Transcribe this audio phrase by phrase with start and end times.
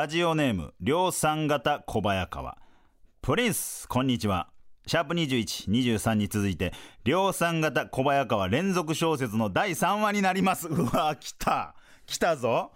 [0.00, 2.56] ラジオネーム量産型小早川。
[3.20, 4.48] プリンスこんにちは。
[4.86, 6.72] シャープ2123に続いて
[7.04, 10.68] 量産型小早川連続小説の第3話になります。
[10.72, 11.74] うわ来た。
[12.06, 12.72] 来たぞ。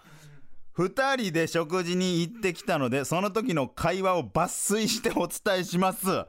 [0.77, 6.27] 2人で食事に行ってきたのでその時の会話を抜粋してお伝えします。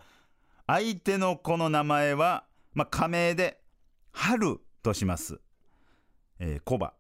[0.65, 3.59] 相手の子の名前は、まあ、仮名で
[4.13, 5.41] 春とします。
[6.40, 6.93] えー、コバ。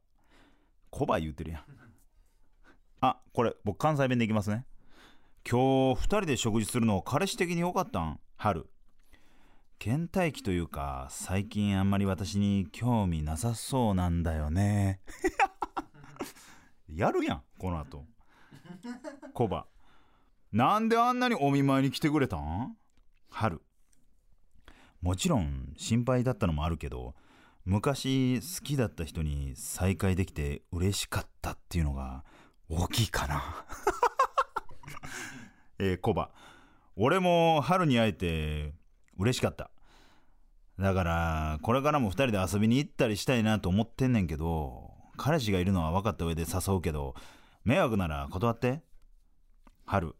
[0.89, 1.74] コバ言うてるやん。
[3.01, 4.65] あこれ僕関西弁でいきますね。
[5.49, 8.19] 今日2人で食事するの彼氏的に良かったん？
[8.37, 8.67] 春。
[9.79, 15.01] 倦怠期というか最近あんまり私に興味なさそうなんだよね。
[16.89, 18.05] やるやんこの後。
[19.33, 19.67] コバ。
[20.51, 22.77] なんであんなにお見舞いに来てくれたん？
[23.29, 23.61] 春。
[25.01, 27.13] もちろん心配だったのもあるけど
[27.63, 32.23] 昔好きだった人に再会できて嬉しかったっていうのが
[32.69, 33.65] 大きいかな。
[35.77, 36.31] えー、コバ。
[36.95, 38.73] 俺も春に会えて
[39.17, 39.69] 嬉しかった。
[40.79, 47.15] だからこれからも2人で遊びに行ったりしたいなと思ってんねんけど彼氏がいるのは分かった上で誘うけど
[47.63, 48.81] 迷惑なら断って。
[49.85, 50.15] 春。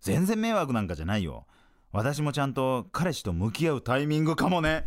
[0.00, 1.46] 全然迷惑なんかじゃないよ。
[1.92, 4.86] 私もちゃんと彼氏と向き合うタイミングかもね。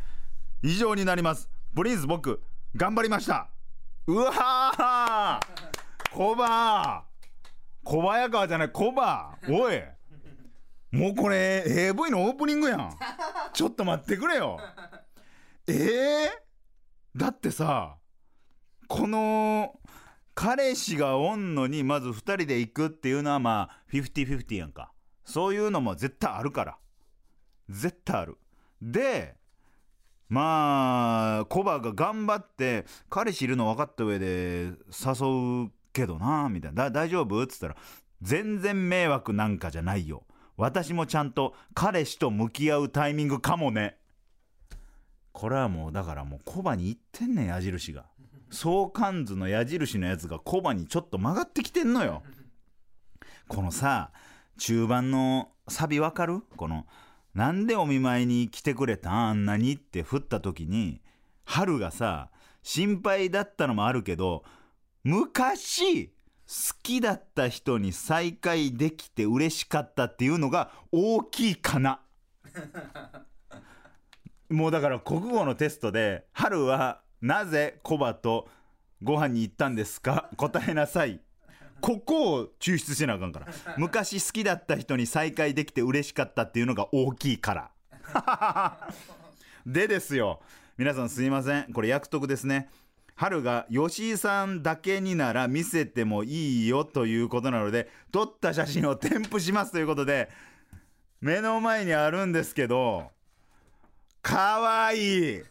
[0.61, 1.49] 以上になります。
[1.75, 2.41] プリンス僕
[2.75, 3.49] 頑張りました。
[4.07, 5.10] うわー
[6.13, 7.05] コバ
[7.83, 9.81] 小早川じゃないコバおい。
[10.91, 12.97] もうこれ AV のオープニングやん。
[13.53, 14.59] ちょっと待ってくれよ。
[15.67, 16.29] えー、
[17.15, 17.95] だってさ
[18.87, 19.79] この
[20.35, 24.91] 彼氏がおんのにまず2人で行くっていうのはまあ50-50やんか。
[25.23, 26.77] そういうのも絶対あるから。
[27.69, 28.37] 絶対ある。
[28.81, 29.35] で
[30.27, 36.89] まあコバが頑張って彼氏いるの分かった上で誘うけどなみたいな。
[36.89, 37.41] 大丈夫？
[37.43, 37.75] っつったら
[38.21, 40.23] 全然迷惑なんかじゃないよ。
[40.57, 43.97] 私もちゃんと彼氏と向き合うタイミングかもね。
[45.31, 48.05] これはもうだからもうコバに言ってんねん矢印が。
[48.51, 52.21] 相関図の矢印のやつがコバにちょっと曲がってきてんのよ。
[53.47, 54.11] このさ
[54.57, 56.41] 中盤のサビわかる？
[56.57, 56.85] この
[57.33, 61.01] 「なんでお見舞いに来てくれたあんなに」って振った時に
[61.45, 62.29] 春がさ
[62.61, 64.43] 心配だったのもあるけど
[65.03, 66.07] 昔
[66.47, 66.53] 好
[66.83, 72.01] きだった人に再会できて嬉しかったっていうのが大きいかな。
[74.49, 78.49] もうだから国語のテストで「春はなぜコバと
[79.01, 80.29] ご飯に行ったんですか？
[80.35, 81.21] 答えなさい」
[81.79, 83.47] ここを抽出しなあかんから。
[83.77, 87.71] 昔好きだった人に再会できて嬉しかったっていうのが大きいから。
[89.65, 90.41] でですよ。
[90.77, 91.73] 皆さんすいません。
[91.73, 92.69] これ約束ですね
[93.15, 100.29] 春が吉井さんだけになら見せてもいいよということなので撮った写真を添付しますということで
[101.19, 103.11] 目の前にあるんですけど
[104.21, 105.37] かわい。
[105.37, 105.41] い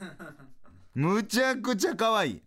[0.94, 2.42] むちゃくちゃかわいい。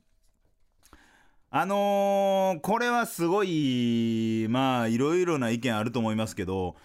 [1.50, 6.76] あのー、これはすごいまあいろいろな意見あると思いますけど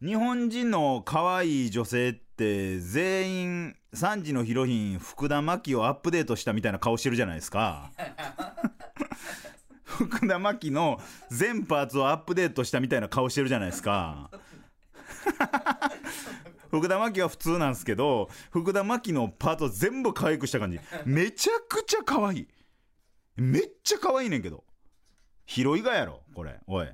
[0.00, 7.92] 日本人の可愛い女性って全員3時のヒロイン福田真紀をアップデートしたみたいな顔してるじゃないですか。
[9.84, 11.00] 福田真紀の
[11.30, 14.30] 全パーツをアップデートしたみたいな顔してるじゃないですか。
[16.70, 20.80] 福田真紀は普通なんですけど福田真紀のパーツを全部可愛くした感じ。
[21.04, 22.48] めちゃくちゃ可愛い。
[23.36, 24.64] めっちゃ可愛いねんけど。
[25.46, 26.58] 広いがやろこれ。
[26.66, 26.88] おい。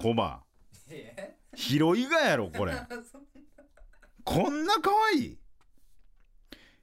[0.00, 0.42] コバ。
[1.54, 2.74] 広いがやろこれ。
[4.24, 5.38] こんな可愛い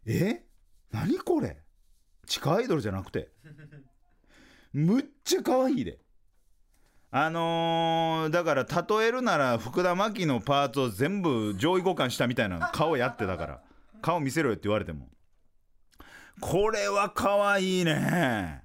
[0.05, 0.45] え？
[0.91, 1.57] 何これ？
[2.25, 3.29] 地下アイドルじゃなくて？
[4.73, 5.99] むっちゃ可愛いで。
[7.11, 13.61] あのー、だから例えるなら福田真紀のパーツを全部上位互換したみたいな顔やってたから。
[14.01, 15.09] 顔見せろよって言われても。
[16.41, 18.61] これは可愛いね。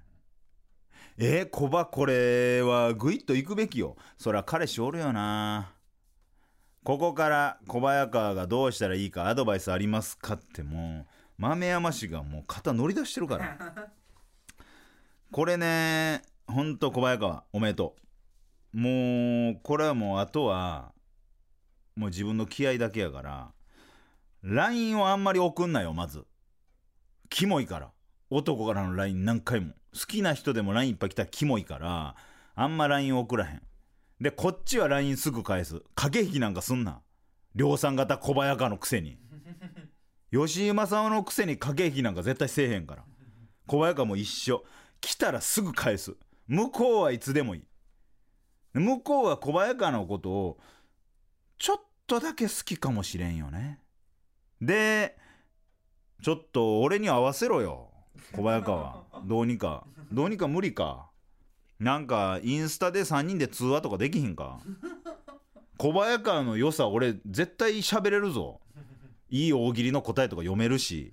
[1.17, 3.97] えー、コバこれはグイッと行くべきよ。
[4.19, 5.75] そりゃ彼氏おるよな。
[6.83, 11.20] ここから小早川がどうしたらいいかアドバイスありますかってもう。
[11.41, 13.57] 豆山氏がもう肩乗り出してるから。
[15.33, 17.97] これねほんと小早川おめでと
[18.75, 18.79] う。
[18.79, 20.93] もうこれはもうあとは
[21.97, 23.53] もう自分の気合だけやから
[24.43, 26.27] LINE をあんまり送んなよまず。
[27.31, 27.91] キモいから。
[28.29, 29.73] 男からの LINE 何回も。
[29.95, 32.17] 好きな人でも LINE いっぱい来たらキモいから
[32.55, 33.63] あんま LINE 送らへん。
[34.21, 35.83] でこっちは LINE すぐ返す。
[35.95, 37.01] 駆け引きなんかすんな。
[37.55, 39.19] 量産型小早川のくせに
[40.33, 43.05] 吉井正夫のくせに駆け引きなんか絶対せえへんから。
[43.67, 44.65] 小早川も一緒。
[45.01, 46.15] 来たらすぐ返す。
[46.47, 47.65] 向こうはいつでもいい。
[48.75, 50.59] 向こうは小早川のことを
[51.59, 53.81] ちょっとだけ好きかもしれんよね。
[54.61, 55.17] で
[56.23, 57.91] ちょっと俺に合わせろよ。
[58.33, 59.03] 小早川。
[59.25, 59.85] どうにか。
[60.13, 61.11] どうにか無理か。
[61.79, 64.61] なんかインスタで3人で通話とかできひんか。
[65.79, 68.61] 小早川の良さ俺絶対喋れるぞ。
[69.31, 71.13] いい大喜利の答えとか読めるし。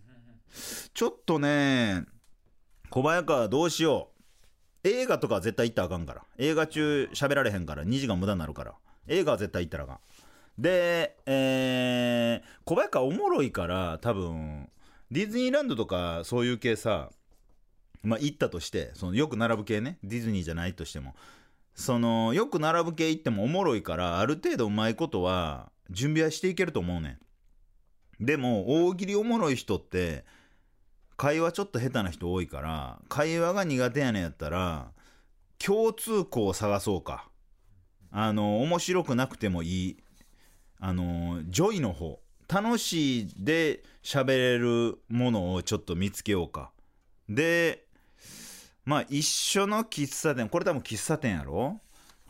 [0.94, 2.06] ちょっとね
[2.90, 4.12] 小早川どうしよ
[4.84, 4.88] う。
[4.88, 6.24] 映画とかは絶対行ったらあかんから。
[6.38, 7.84] 映画中喋られへんから。
[7.84, 8.74] 2時間無駄になるから。
[9.08, 10.00] 映画は絶対行ったらあかん。
[10.58, 14.70] でえー、小早川おもろいから多分
[15.12, 17.12] ディズニーランドとかそういう系さ
[18.02, 20.00] まあ行ったとしてそのよく並ぶ系ね。
[20.04, 21.16] ディズニーじゃないとしても。
[21.76, 27.20] そのよく並ぶ系行ってもおもろいからある程度うまいことは準備はしていけると思うねん。
[28.20, 30.26] でも大喜利おもろい人って
[31.16, 34.92] 会話ちょっと下手な人多いから会話が苦手やねんやったら
[35.60, 37.30] 共通項を探そうか。
[38.12, 39.98] あの面白くなくてもいい。
[40.80, 42.20] あの joy の方。
[42.48, 46.72] 楽しいで喋れるものをちょっと見つけようか。
[47.28, 47.86] で
[48.86, 50.48] まあ一緒の喫茶店。
[50.48, 51.82] これ多分喫茶店やろ？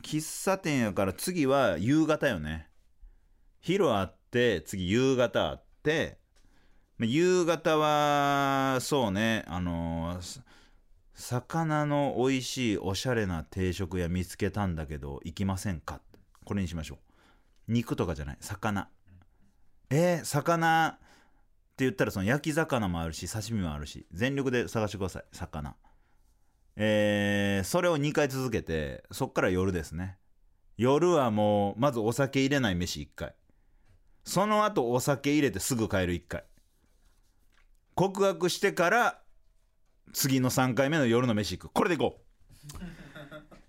[0.02, 2.68] 喫茶店やから次は夕方よね。
[3.60, 5.67] 昼あって次夕方あって
[7.00, 10.42] 夕方はそうねあのー
[11.20, 16.00] 魚の美味しいおしゃれな定食屋見つけたんだけど行きませんか？
[16.46, 17.00] これにしましょ
[17.68, 17.72] う。
[17.72, 18.38] 肉とかじゃない。
[18.40, 18.88] 魚。
[19.90, 21.00] えー、魚っ
[21.76, 25.24] て言ったらその焼き魚もあるし刺身もあるし全力で探してください。
[25.32, 25.76] 魚。
[26.76, 30.20] えー、それを2回続けてそっから夜ですね。
[30.78, 33.34] 夜はもうまずお酒入れない飯1回。
[34.28, 36.44] その後お酒入れてすぐ帰る1回。
[37.96, 39.22] 告白してから
[40.12, 41.72] 次の3回目の夜の飯行く。
[41.72, 42.76] これでいこう。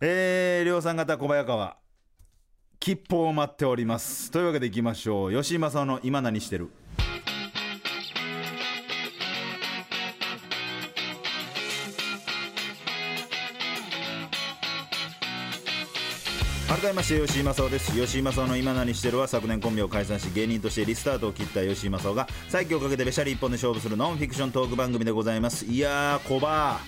[0.05, 1.78] えー、量産型小早川。
[2.81, 4.32] 吉報を待っております。
[4.32, 5.32] というわけでいきましょう。
[5.32, 6.70] 吉井正夫の今何してる？
[16.80, 17.90] 改めまして吉井正夫です。
[17.90, 25.64] 吉井正夫の今何してるは昨年コンビを解散し芸人としてリスタートを切った吉井正夫が再起をかけてべしゃり一本で勝負するノンフィクショントーク番組でございます。
[25.64, 26.78] いやー小葉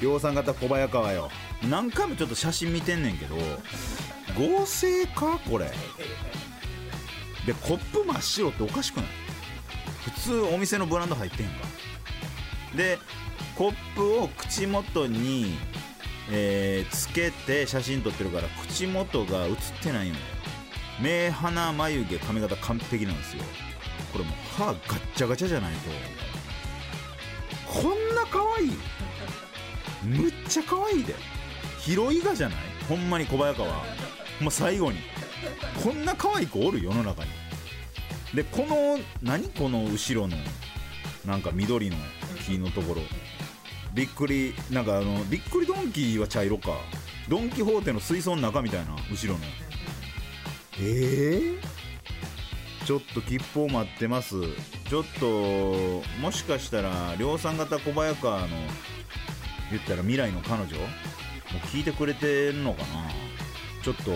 [0.00, 1.30] 量産型小早川よ。
[1.68, 3.36] 何回もちょっと写真見てんねんけど
[4.38, 5.66] 合成かこれ？
[7.44, 9.06] でコップ真っ白っておかしくない？
[10.04, 11.52] 普通お店のブランド入ってんか。
[12.74, 12.98] で
[13.54, 15.58] コップを口元に
[16.30, 20.20] えーつけて写真撮ってるから口元が映ってないのよ
[21.00, 23.42] 目鼻眉毛髪型完璧なんですよ。
[24.12, 25.90] これもう歯ガッチャガチャじゃないと。
[27.80, 28.70] こんな可愛い。
[30.04, 31.14] むっちゃ可愛いで。
[31.80, 32.58] 広いがじゃない？
[32.88, 33.68] ほんまに小早川。
[33.68, 34.98] もう最後に。
[35.84, 37.30] こんな可愛い子おる世の中に。
[38.34, 39.48] でこの何？
[39.50, 40.36] この後ろの
[41.26, 41.96] なんか緑の
[42.46, 43.02] 木のところ。
[43.96, 46.72] びっくりなんかあのびっくりドンキーは茶色か。
[47.30, 49.38] ドン・キホーテの水槽の中みたいな後ろの。
[50.78, 51.58] えー、
[52.84, 54.34] ちょっと吉報待ってます。
[54.90, 58.48] ちょっともしかしたら量産型小早川の
[59.70, 60.76] 言ったら未来の彼女？
[60.76, 60.88] もう
[61.68, 62.86] 聞いてくれてるのかな？
[63.82, 64.10] ちょっと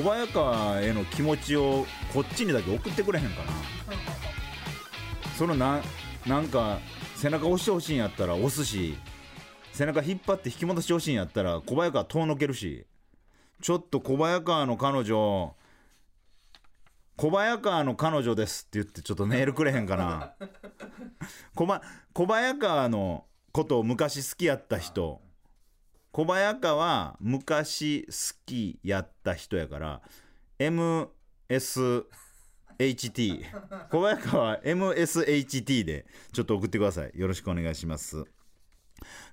[0.00, 3.52] 小早川への気持ちをこっちにだけ送ってくれへんかな？
[5.36, 5.82] そのな
[6.24, 6.78] なんか
[7.16, 8.96] 背中押してほしいんやったら押すし
[9.74, 12.86] 背中引っ張って引き戻してほしいんやったら小早川遠のけるし
[13.60, 15.56] ちょっと小早川の彼女
[17.16, 20.34] 小早川の彼女ですって言ってちょっとメールくれへんかな。
[21.54, 25.20] 小ば小早川のことを昔好きやった人。
[26.12, 28.12] 小早川は昔好
[28.46, 30.02] きやった人やから
[30.58, 31.06] MSHT
[33.90, 37.12] 小早川 MSHT でちょっと送ってください。
[37.14, 38.24] よろしくお願いします。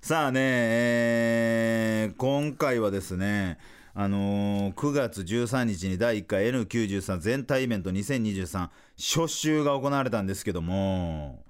[0.00, 3.58] さあね、えー今回はですね、
[3.94, 11.44] あのー9月13日に第1回 N93 全体イベント2023初週が行われたんですけども、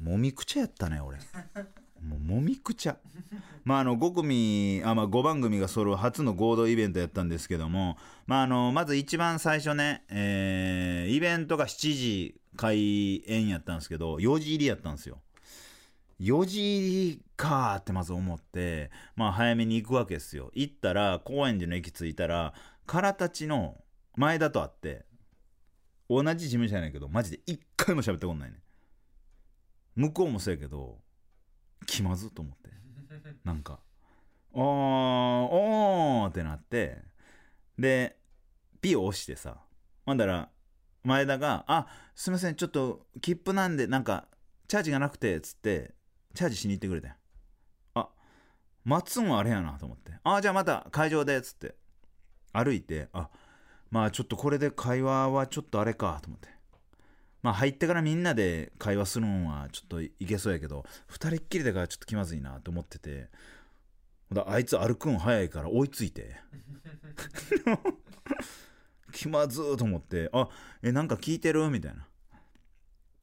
[0.00, 1.18] もみくちゃやったね、俺。
[2.00, 2.96] もうもみくちゃ。
[3.64, 15.18] まああの5組あ、まあ、5番組が揃う初の合同イベントやったんですけども、まあ、あのまず一番最初ね、えーイベントが7時開演やったんですけど4時入りやったんですよ。
[16.20, 20.50] 4時かーってまず思って、まあ早めに行くわけですよ。
[20.54, 22.54] 行ったら、高円寺の駅着いたら、
[22.86, 23.76] 空たちの
[24.16, 25.06] 前田と会って、
[26.10, 28.58] 同じ事務所やねんけど、マジで一回も喋ってこんないね。
[29.94, 30.98] 向こうもそうやけど、
[31.86, 32.70] 気まずっと思って。
[33.44, 33.80] なんか、
[34.52, 37.02] おー、おーってなって、
[37.78, 38.18] で、
[38.80, 39.58] ピを押してさ、
[40.06, 40.50] ほんだら、
[41.04, 44.28] 前田が、あ、すいません、ちょっと、切符なんで、なんか、
[44.66, 45.94] チャージがなくて、つって、
[46.34, 47.14] チャージしに行ってくれたよ。
[47.94, 48.08] あ、
[48.84, 50.12] 待つんはあれやなと思って。
[50.24, 51.74] あ、じゃあまた会場でっ、つって。
[52.52, 53.28] 歩いて、あ、
[53.90, 56.48] まあちょっとこれで会話はちょっとあれかと思って。
[57.42, 63.30] まあ入ってからみんなで会話するんはちょっといけそうやけど、二人っきりだからちょっと気まずいなと思ってて。
[64.32, 66.36] だあいつ歩くん早いから追いついて。
[69.12, 70.48] 気まずーと思って、あ、
[70.82, 71.70] え、なんか聞いてる？
[71.70, 72.06] みたいな。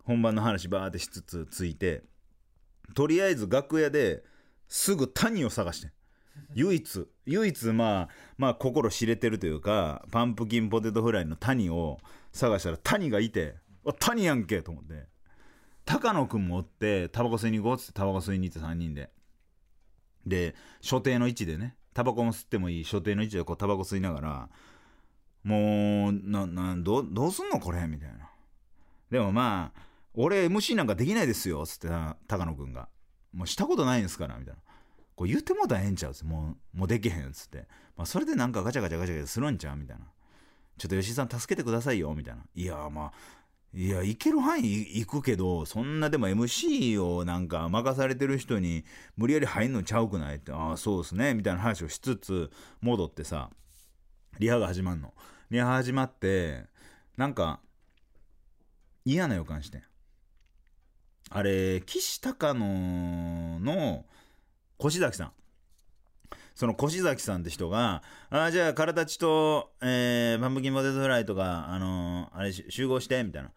[0.03, 2.03] 本番の話バーってしつつついて、
[2.96, 4.24] とりあえず楽屋で
[4.68, 5.92] すぐ谷を探してん。
[6.56, 12.00] 唯一唯一まあまあ心知れてるというかパンプキンポテトフライの谷を
[12.32, 15.14] 探したら谷がいてあ谷やんけと思って。
[15.86, 19.12] 高野くんもおってタバコ吸いに行こうっつってタバコ吸いに行って3人で。
[20.25, 24.50] で所定の位置でねタバコも吸ってもいい所定の位置でこうタバコ吸いながら
[25.44, 28.32] もうななどどうすんのこれみたいな。
[29.12, 29.82] でもまあ
[30.15, 32.88] 俺 MC なんかできないですよつってな高野くんが。
[33.34, 34.62] もうしたことないんですからみたいな。
[35.15, 40.05] こう言ってもうたらええんちゃうっもうもうできへんつって、まあ、それでなんかガチャガチャガチャガチャするんちゃうみたいな
[40.77, 43.12] ちょっと吉井さん助けてくださいよみたいないやまあ
[43.74, 48.84] いや行ける範囲行くけどそんなでも MC をなんか任されてる人に
[49.17, 53.50] 無理やり入んのちゃうくないってああそうですねみたいな話をしつつ戻ってさ
[54.39, 55.13] リハが始まんの
[55.50, 56.65] リハ始まって
[57.17, 57.60] なんか
[59.05, 59.84] 嫌な予感してん
[61.36, 64.06] あれ岸高野の
[64.82, 65.32] 越崎さん。
[66.56, 73.51] その越崎さんって人が「あじゃあ体ちと、えー、パンプキンポテトフライとか、あのーあれ集合して」みたいな。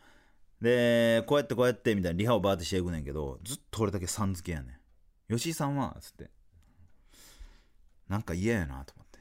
[0.60, 4.80] でこうやってこうやってみたいなリハをバーってしていくねんけどずっと俺だけさん付けやね
[5.28, 5.36] ん。
[5.36, 6.30] 吉井さんはつって。
[8.08, 9.20] なんか嫌やなと思って。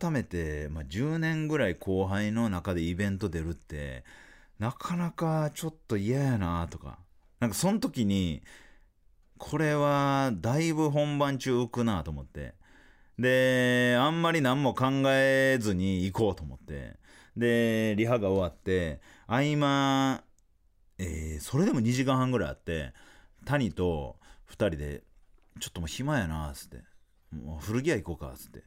[0.00, 4.02] 改めて、まあ、10年ぐらい後輩の中でイベント出るって
[4.58, 7.01] なかなかちょっと嫌やなとか。
[7.42, 8.40] なんかその時に
[9.36, 12.54] これはだいぶ本番中浮くなと思って。
[13.18, 17.00] であんまり何も考えずに行こうと思って。
[17.36, 20.22] でリハが終わって合間、
[20.98, 22.92] えーそれでも2時間半ぐらいあって
[23.44, 25.02] 谷と2人で
[25.58, 26.84] 「ちょっともう暇やな」っつって
[27.34, 28.62] 「もう古着屋行こうか」っつって。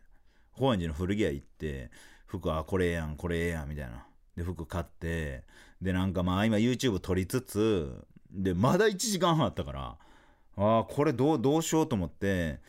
[0.52, 1.92] 高円寺の古着屋行って
[2.26, 4.06] 服あこれええやんこれええやんみたいな。
[4.36, 5.46] で服買って
[5.82, 8.06] でなんかまあ今 YouTube 撮りつつ
[8.36, 9.98] でまだ1時間半あったから
[10.58, 12.60] ああこれどうどうしようと思って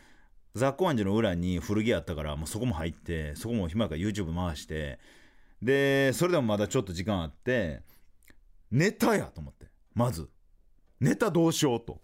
[0.54, 4.98] ザ・高円寺の裏に古着あったからもうそこも入ってそこも暇から YouTube 回して
[5.62, 7.82] でそれでもまだちょっと時間あって
[8.70, 10.28] ネタやと思ってまず。
[11.00, 12.00] ネタどうしようと。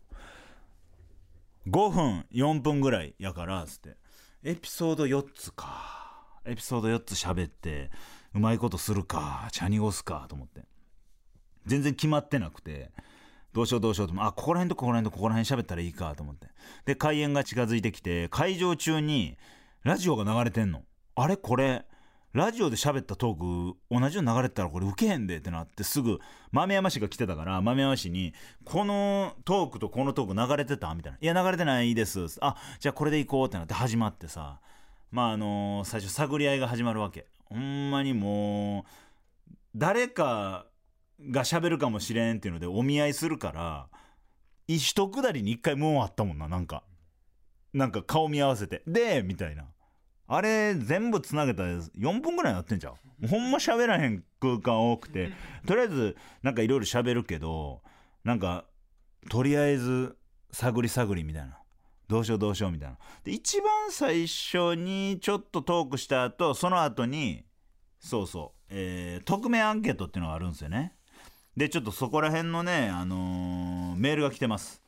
[1.68, 3.96] 5分4分ぐらいやからつって。
[4.42, 6.38] エピソード4つか。
[6.46, 7.90] エピソード4つ喋って
[8.34, 10.62] うまいことするかチャニゴすかと思って。
[11.66, 12.90] 全然決まってなくて。
[13.52, 16.48] どうしようどうしようとあここら辺とここら辺とここら辺喋ったらいいかと思って。
[16.84, 19.36] で開演が近づいてきて会場中に
[19.82, 20.82] ラジオが流れてんの。
[21.14, 21.36] あれ？
[21.36, 21.84] これ？
[22.32, 26.18] ラジオで喋ったトーク同じように流れてたらこれウケへんでってなってすぐ
[26.50, 28.32] 豆山氏が来てたから豆山氏に
[28.64, 34.60] 「このトークとこのトーク流れてた?」みたいな「いや流れてないです」あじゃあこれでいこうってなって始まってさ。
[35.10, 37.26] まああの最初探り合いが始まるわけ。
[37.44, 40.64] ほんまにもう誰か
[41.30, 43.88] が喋るかもしれんっていうのでお見合いするから
[44.66, 46.84] 一くだりに一回無音あったもんななんか。
[47.72, 49.64] なんか顔見合わせてでみたいな。
[50.28, 55.30] あれ全部つなげたら4分ぐらいになってんじゃんほんま喋らへん空間多くて。
[55.66, 57.82] とりあえずなんかいろいろ喋るけど
[58.24, 58.64] なんか
[59.30, 60.16] とりあえず
[60.52, 61.58] 探り探りみたいな。
[62.08, 62.98] どうしようどうしようみたいな。
[63.24, 67.44] で一番最初にちょっとトークした後その後に
[68.00, 70.94] そうそう、えー匿名アンケートっていうのがあるんですよね。
[71.56, 74.81] でちょっとそこら辺のね、あのーメールが来てます。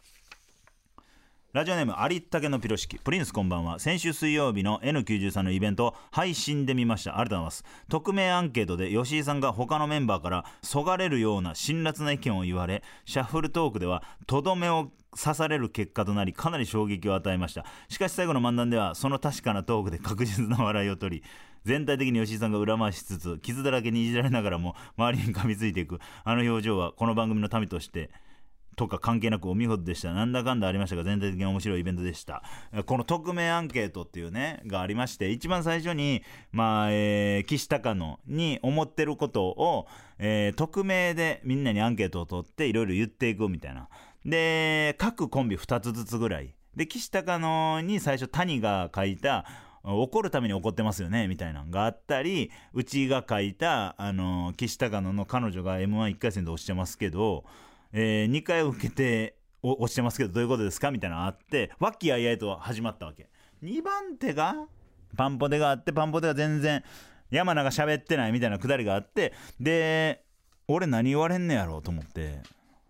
[1.55, 2.99] ラジオネームありったけのピロシキ。
[2.99, 3.79] プリンスこんばんは。
[3.79, 7.17] 先週水曜日の N93 のイベントを配信で見ました。
[7.17, 7.65] ありがとうございます。
[7.89, 17.65] 匿名アンケートで吉井さんが他のメンバーからそがれるような辛辣な意見を言われシャッフルトークではとどめを刺される結果となりかなり衝撃を与えました。
[17.89, 21.25] しかし最後の漫談ではその確かなトークで確実な笑いを取り
[21.65, 26.01] 全体的に吉井さんが裏回しつつ傷だらけにいじられながらも周りに噛みついていく。
[26.25, 28.11] あの表情はこの番組の民として
[28.77, 30.13] とか関係なくお見事でした。
[30.13, 32.43] なんだかんだありましたが全体的に面白いイベントでした。
[32.87, 39.87] この匿名アンケートっていうねがありまして一番最初にまあ、えー、岸高野に思ってることを、
[40.19, 43.89] えー、匿名でみんなにアンケートを取っていろいろ言っていくみたいな。
[44.25, 46.55] で各コンビ2つずつぐらい。
[46.77, 49.45] で岸高野に最初谷が書いた
[49.85, 57.45] 怒るために怒ってますよねみたいなのがあったりうちが書いたあの岸高野の彼女が m 1 1回戦で落ちてますけど
[57.97, 63.31] えー、2回受けて落ちてますけどどういうことですかみたいなのあって和気あいあいと始まったわけ。
[63.63, 64.67] 2番手が
[65.17, 66.83] パンポテがあってパンポテが全然
[67.31, 70.25] 山名が喋ってないみたいなくだりがあってで
[70.67, 72.41] 俺何言われんねやろうと思って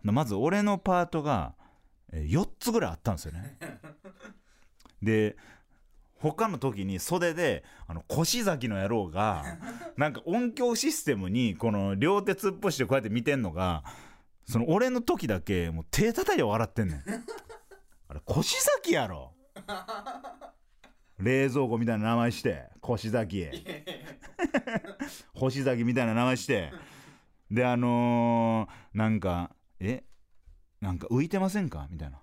[0.01, 1.53] まず俺のパートが
[2.11, 3.57] 4つぐらいあったんですよね。
[5.01, 5.37] で
[6.19, 9.43] 他の時に袖であの腰崎の野郎が
[9.97, 13.83] なんか音響システムにこの両手突っ伏してこうやって見てんのが
[14.45, 17.03] その俺の時だけもう手叩いて笑ってんねん。
[18.07, 19.33] あれ腰崎やろ。
[21.17, 23.47] 冷蔵庫みたいな名前して腰崎
[25.33, 26.71] 星崎みたいな名前して。
[27.49, 30.03] であのー、なんかえ
[30.81, 31.87] なんか浮いてませんか？
[31.89, 32.19] みたいな。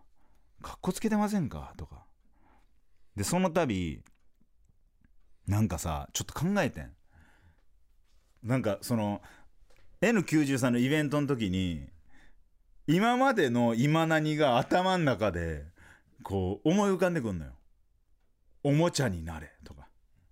[0.62, 1.72] かっこつけてませんか？
[1.76, 2.04] とか。
[3.16, 4.02] でその度
[5.46, 6.92] なんかさちょっと考えてん。
[8.42, 9.22] なんかその
[10.00, 11.88] N93 のイベントの時に
[12.86, 15.64] 今までの今何が頭の中で
[16.22, 17.52] こう思い浮かんでくんのよ。
[18.64, 19.88] おもちゃになれとか。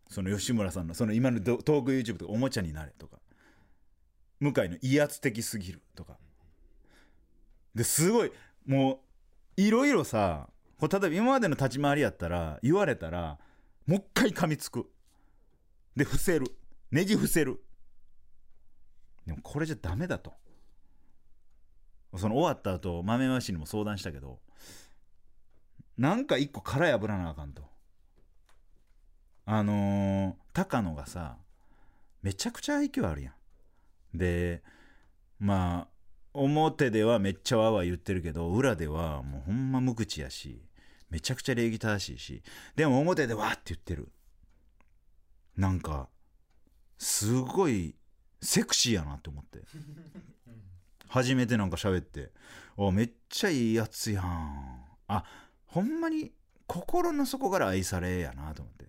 [0.09, 3.19] その吉村さんのその今のトーク YouTube とかおもちゃになれとか。
[4.41, 6.19] 向井の威圧的すぎるとか。
[7.75, 8.33] ですごい
[8.67, 9.01] も
[9.57, 10.49] ういろいろさ
[10.81, 13.39] 例えば今までの立ち回りやったら言われたら
[13.87, 14.91] もう一回噛みつく。
[15.95, 16.47] で伏せる。
[16.91, 17.63] ねじ伏せる。
[19.27, 20.33] でもこれじゃダメだと。
[22.17, 24.39] その終わった後豆ましにも相談したけど
[25.97, 27.63] なんか一個殻破らなあかんと。
[29.45, 31.37] あのー、高野がさ
[32.23, 33.33] めちゃくちゃ愛嬌あるや
[34.15, 34.19] ん。
[34.19, 34.63] で
[35.39, 35.89] まあ
[36.33, 40.63] 表ではめっちゃわわ言ってるけど裏ではもうほんま無口やし
[41.11, 42.43] めちゃくちゃ礼儀正しいし
[42.77, 44.11] でも表でわーって言ってる。
[45.57, 46.09] なんか
[46.97, 47.95] すごい
[48.41, 49.61] セクシーやなって思って。
[51.11, 52.31] 初めてなんか喋って。
[52.77, 54.85] おめっちゃいいやつやん。
[55.09, 55.25] あ
[55.67, 56.33] ほんまに
[56.67, 58.87] 心の底から愛されやなと思って。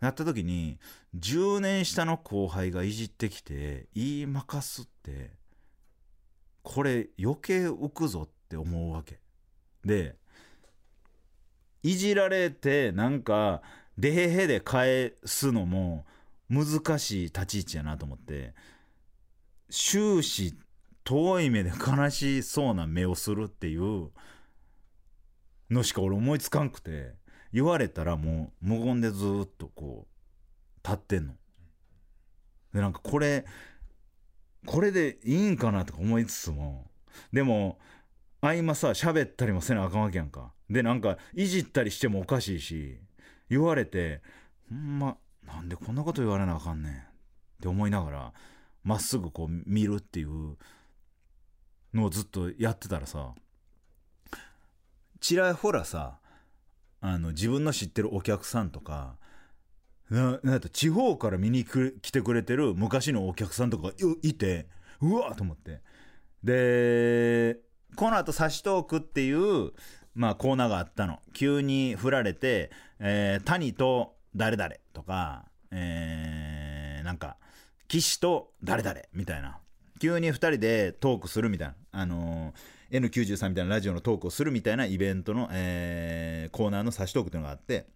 [0.00, 0.78] なった時に
[1.16, 5.30] 10年下の後輩がいじってきて言いまかすって
[6.62, 9.20] これ余計浮くぞって思うわけ。
[9.84, 10.16] で
[11.82, 13.60] いじられてなんか
[13.98, 16.06] デヘヘで返すのも
[16.48, 18.54] 難しい立ち位置やなと思って。
[19.70, 20.54] 終始
[21.04, 24.10] 遠い目で悲しそうな目をするっていう
[25.70, 27.12] のしか俺思いつかんくて
[27.52, 31.34] 言われたらもう無言でずっとこう立ってんの。
[32.72, 33.44] でなんかこれ
[34.66, 36.90] これでいいんかなとか思いつつも
[37.32, 37.78] でも
[38.40, 40.52] 合間さ喋ったりもせなあかんわけやんか。
[40.68, 42.98] でなんかいじったりしてもおかしいし
[43.50, 44.22] 言われて
[44.70, 46.96] ほんまなんでこんなこと言われなあかんねんっ
[47.60, 48.32] て思いながら
[48.82, 50.56] まっすぐこう見るっていう
[51.94, 53.34] のをずっとやってたらさ
[55.20, 56.18] ちらほらさ
[57.00, 59.16] あの自分の知ってるお客さんとか
[60.10, 64.66] ななんと地方から見に来てくれてる昔のお客さんとかがいて
[65.00, 65.80] うわーと思って。
[66.42, 67.58] で
[67.96, 69.72] この後サシトークっていう
[70.14, 71.20] まあコーナーがあったの。
[71.32, 77.36] 急に振られて、えー、谷と誰々とか、えー、なんか
[77.88, 79.58] 岸と誰々みたいな。
[80.04, 87.86] 急に2人でトークするみたいな、あのー、N93 みたいなラジオのトークをするみたいなイベントの、えー、コーナーの差しトークっていうのがあって、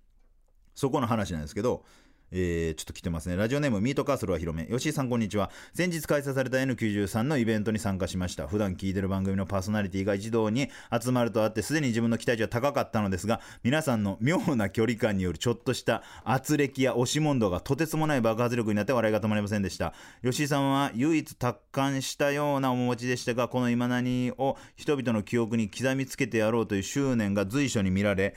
[0.75, 1.85] そこの話なんですけど、
[2.30, 3.36] えー、ちょっと来てますね。
[3.36, 4.66] ラジオネームミートカーソルは広め。
[4.66, 5.50] 吉井さんこんにちは。
[5.74, 8.46] 先日開催された N93 のイベントに参加しました。
[8.46, 10.68] 普段聞いてる番組のパーソナリティが一堂に
[11.02, 19.94] 集まるとあって、すでに自分の期待値は高かったのですが、皆さんの妙な距離感によるちょっとした圧力や押し問答がとてつもない爆発力になって笑いが止まりませんでした。
[20.22, 28.34] 吉井さんは唯一達観したような面持ちでしたが、この今何を人々の記憶に刻みつけてやろうという執念が随所に見られ、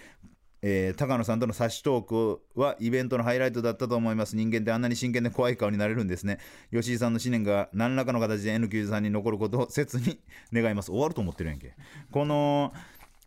[0.64, 4.36] えー、高野さんとの差しトークはイベントのハイライトだったと思います。
[4.36, 6.40] 人間ってあんなに真剣で怖い顔になれるんですね。
[6.72, 10.20] 吉井さんの思念が何らかの形で N93 に残ることを切に
[10.54, 10.92] 願います。
[10.92, 11.74] 終わると思ってるやんけ。
[12.12, 12.74] この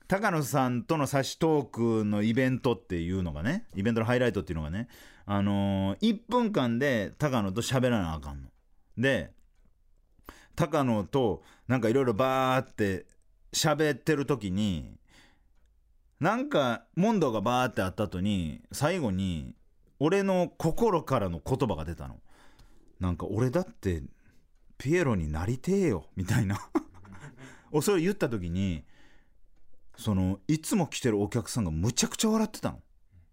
[0.06, 4.88] 高野さんとの差しトークのイベントっていうのがねイベントのハイライトっていうのがね
[5.26, 8.48] あのー、1分間で高野と喋らなあかんの。
[8.96, 9.32] で
[10.54, 13.06] 高野となんかいろいろバーって
[13.52, 14.96] 喋ってる時に
[16.20, 19.54] なんか問答がバーってあった後に最後に
[19.98, 22.20] 俺の心からの言葉が出たの。
[23.00, 24.02] なんか俺だって
[24.78, 26.58] ピエロになりてえよみたいな。
[27.82, 28.84] それを言った時に
[29.96, 32.82] そのいつも来てるお客さんがむちゃくちゃ笑ってたの。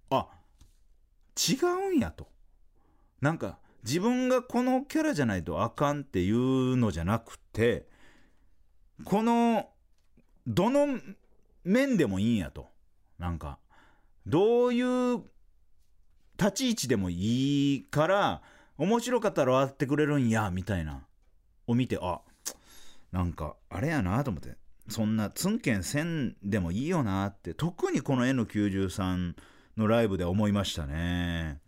[0.09, 0.29] あ
[1.37, 2.29] 違うんやと。
[3.21, 7.87] なんか自分がこのキャラじゃないとあかんっていうのじゃなくて
[9.03, 9.69] この
[10.47, 10.99] どの
[11.63, 12.70] 面でもいいんやと。
[13.21, 13.59] なんか
[14.25, 15.21] どういう
[16.39, 18.41] 立ち位置でもいいから
[18.79, 21.05] 面白かったら笑ってくれるんやみたいな
[21.67, 22.21] を見てあ
[23.11, 24.57] なんかあれやなと思って
[24.89, 29.35] そんなつんけんせんでもいいよなって特にこの N93
[29.77, 31.60] のライブで思いましたね。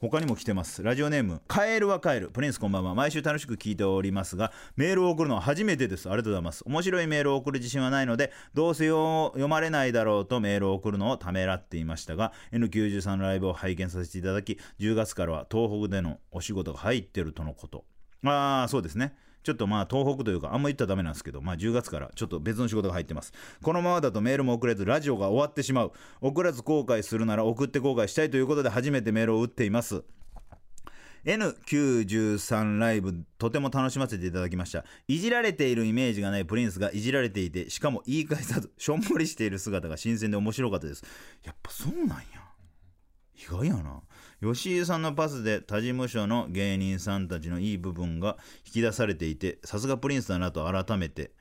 [0.00, 0.82] 他にも来てます。
[0.82, 2.30] ラジオネームカエルはカエル。
[2.30, 2.94] プリンスこんばんは。
[2.94, 6.08] 毎週楽しく聞いておりますがメールを送るのは初めてです。
[6.08, 6.62] ありがとうございます。
[6.64, 17.84] 面白いメールを送る自信はないのでどうせ読まれないだろうとメールを送るのをためらっていましたが N93 のライブを拝見させていただき10月からは東北でのお仕事が入ってるとのこと。
[18.24, 19.14] ああそうですね。
[19.42, 23.32] ちょっとまあ東北というかあんま言ったらダメなんですけど、まあ10月からちょっと別の仕事が入ってます。
[23.62, 25.92] このままだとメールも送れずラジオが終わってしまう。
[26.20, 30.04] 送らず後悔するなら送って後悔したいということで初めてメールを打っています。
[31.24, 41.04] N93 ライブとても楽しませていただきましたいじられているイメージがないプリンスがいじられていてしかも言い返さずしょんぼりしている姿が新鮮で面白かったです
[41.44, 42.24] やっぱそうなんや
[43.36, 44.00] 意外やな
[44.42, 51.32] 吉井さんのパスで他事務所の芸人さんたちのいい部分が引き出されていてさすがプリンスだなと改めて。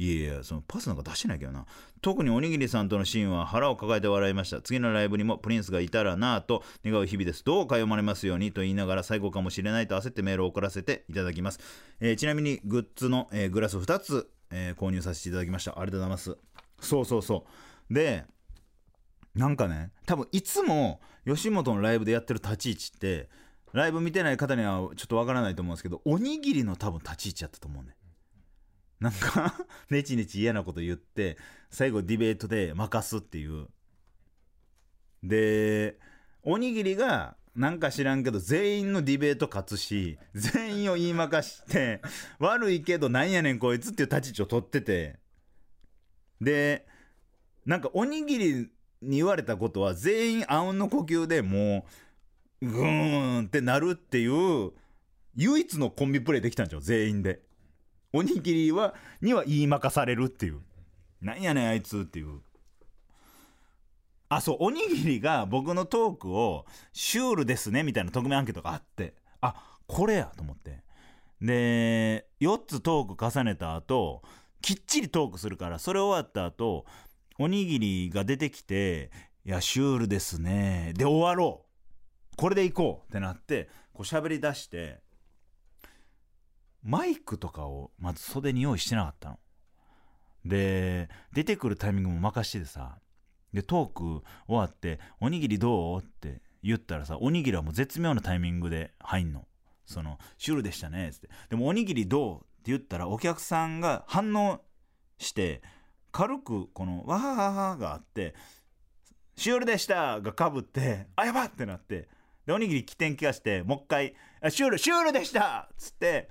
[0.00, 1.66] いやいやそのパスなんか出してないけどな。
[2.00, 4.60] 特におにぎりさんとのシーンは腹を抱えて笑いました。
[4.60, 7.42] 次のライブにもプリンスがいたらなぁと願う日々です。
[7.44, 11.58] どうか読まれますようにと言いながら最後かもしれないと焦ってメールを送らせていただきます、
[11.98, 15.72] えー、ちなみにグッズの、えー、グラス2つ、えー、購入させていただきました。
[15.72, 16.36] ありがとうございます。
[16.78, 17.44] そうそうそ
[17.90, 17.92] う。
[17.92, 18.24] で
[19.38, 23.28] なんかね多分いつも吉本のライブでやってる立ち位置って
[23.72, 27.94] ライブ見てない方にはちょっとわからないと思うんですけどおにぎりの多分立ち位置やったと思うね。
[28.98, 29.54] なんか
[29.90, 31.38] ネチネチ嫌なこと言って
[31.70, 33.68] 最後ディベートで任すっていう。
[35.22, 35.98] で
[36.42, 42.00] おにぎりがなんか知らんけど全員のディベート勝つし全員を言いまかして
[42.40, 45.20] 悪いけどなんやねんこいつっていう立ち位置を取ってて。
[46.40, 46.86] で
[47.66, 48.70] なんかおにぎり
[49.02, 51.86] に言われたことは全員あうんの呼吸でも
[52.60, 54.72] うグーンってなるっていう
[55.36, 57.40] 唯一のコンビプレイできたんですよ全員で。
[58.12, 60.60] おにぎりはには言いまかされるっていう。
[61.20, 62.40] なんやねんあいつっていう。
[64.28, 64.56] あそう。
[64.60, 69.14] おにぎりが僕のトークをシュールですねみたいな匿名アンケートがあって。
[69.40, 69.54] あ
[69.86, 70.82] これやと思って。
[71.40, 74.22] で4つトーク重ねた後
[74.60, 76.84] きっちりトークするからそれ終わった後
[77.38, 79.10] おにぎりが出てきて
[79.44, 81.64] いやシュールですねで終わろ
[82.32, 85.00] うこれでいこうってなってこう喋り出して
[86.82, 89.38] マイクとかをまず袖に用意してなかったの。
[90.44, 93.00] で、出てくるタイミングも任しててさ、
[93.52, 96.00] で、トーク終わって、おにぎりどう？
[96.00, 99.46] って言ったらさ、おにぎりはもう絶妙なタイミングで入んの。
[99.86, 101.28] その、シュールでしたね、つって。
[101.50, 102.38] でも、おにぎりどう？
[102.38, 104.62] って言ったら、お客さんが反応
[105.18, 105.62] して、
[106.12, 108.34] 軽く、この、わはははがあって、
[109.36, 112.08] シュールでしたがかぶって、あ、やばってなって、
[112.46, 114.14] で、おにぎり起点気がして、もう一回、
[114.50, 116.30] シュール、シュールでしたっつって、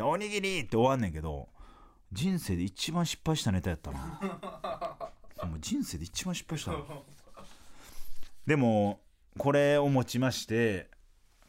[0.00, 1.48] でおにぎりって終わんねんけど
[2.12, 3.98] 人生で一番失敗したネタやったな。
[5.46, 6.72] もう人生で一番失敗した
[8.46, 9.00] でも
[9.38, 10.90] これをもちまして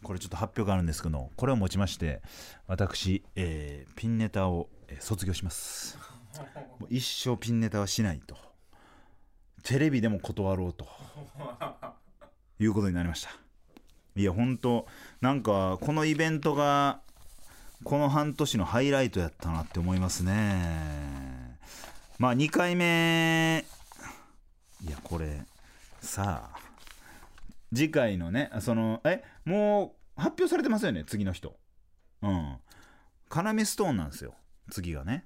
[0.04, 2.22] これちょっと発表があるんですけどこれをもちまして
[2.68, 5.98] 私、えー、ピンネタを、え、卒業します。
[6.80, 8.38] もう一生ピンネタはしないと。
[9.64, 10.88] テレビでも断ろうと。
[12.60, 13.30] いうことになりました。
[14.16, 14.88] いやほんと
[15.22, 17.02] なんかこのイベントが
[17.84, 21.58] この半年のハイライトやったなって思いますね。
[22.20, 23.66] まあ2回目。
[24.86, 25.42] いやこれ。
[26.02, 26.60] さあ。
[27.74, 31.56] 次回のねそのえもう発表されてますよね次の人。
[32.22, 32.58] うん。
[33.30, 34.36] カナメストーンなんですよ
[34.70, 35.26] 次がね。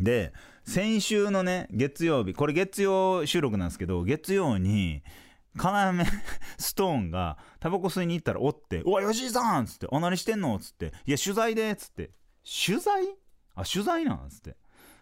[0.00, 0.32] で
[0.64, 5.02] 先週のね月曜日これ月曜収録なんですけど月曜に
[5.56, 6.04] カナメ
[6.58, 12.10] ストーンがタバコ吸いに行ったらおって「おい吉井さん!」っつって「あ何してんの?」っつって「いや取材で」っつって
[12.66, 13.04] 「取材？
[13.56, 14.56] あ取材なん?」っつって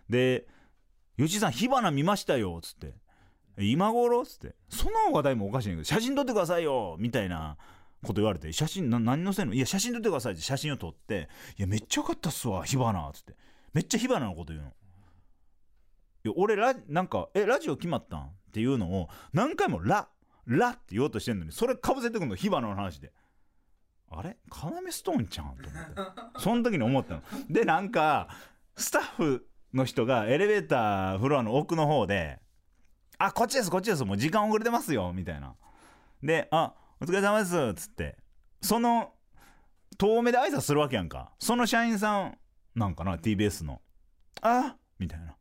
[0.09, 0.47] で
[1.19, 2.95] 「吉井さん火花見ましたよ」っつって
[3.59, 7.57] 「今頃?」っつってその話題もおかしいんだけど「写真撮ってくださいよ」みたいな
[8.03, 9.55] こと言われて「写真な何載せんの？
[9.55, 13.37] いや写真撮ってください」って写真を撮って「いやめっちゃよかったっすわ火花」っつって
[13.75, 14.73] めっちゃ火花のこと言うの。
[16.37, 20.09] 俺ラなんか「えラジオ決まったん?」っていうのを何回も「ラ」
[20.47, 23.13] ラって言おうとしてんのにそれかぶせてくんの火花の話で。
[24.11, 24.39] あれ？
[24.49, 25.57] カナメストーンちゃん？
[25.59, 26.41] と思って。
[26.41, 27.23] その時に思ったの。
[27.51, 28.29] でなんか
[28.77, 32.41] スタッフの人がエレベーターフロアの奥の方で
[33.19, 35.55] 「あこっちですこっちですもう時間遅れてますよ」みたいな。
[36.23, 38.17] で「あお疲れ様です」っつって。
[38.63, 39.13] その
[39.99, 41.33] 遠目で挨拶するわけやんか。
[41.39, 42.39] その社員さん
[42.75, 43.83] なんかな TBS の
[44.41, 45.37] 「あみたいな。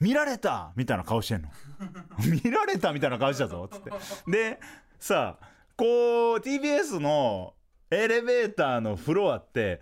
[0.00, 1.48] 見られたみたいな顔してんの。
[2.44, 3.68] 見られたみたいな顔したぞ。
[3.70, 3.90] つって。
[4.30, 4.60] で
[4.98, 5.38] さ
[5.76, 7.54] こう TBS の
[7.90, 9.80] エレベーターのフロアって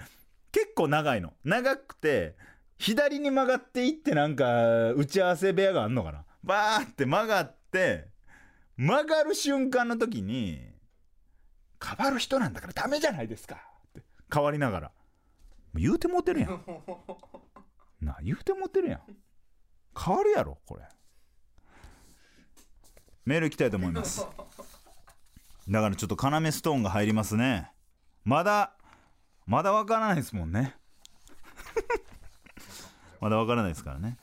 [0.51, 1.33] 結構長いの。
[1.45, 2.37] 長くて
[2.79, 6.25] 左に曲がっていってなんか打ち合わせ部屋があんのかな。
[6.43, 8.09] バーって曲がって
[8.77, 10.61] 曲がる瞬間の時に
[11.83, 13.57] 変わる人なんだからダメじゃないですか。
[13.89, 14.91] って変わりながら。
[15.75, 16.65] 言うてもうてるやん。
[18.01, 19.01] な言うてもうてるやん
[19.99, 20.83] 変わるやろこれ。
[23.25, 24.27] メールいきたいと思います。
[25.69, 27.71] だからちょっと要ストーンが入りますね。
[28.25, 28.73] まだ
[29.47, 30.75] まだわからないですもんね。
[33.21, 34.17] まだわからないですからね。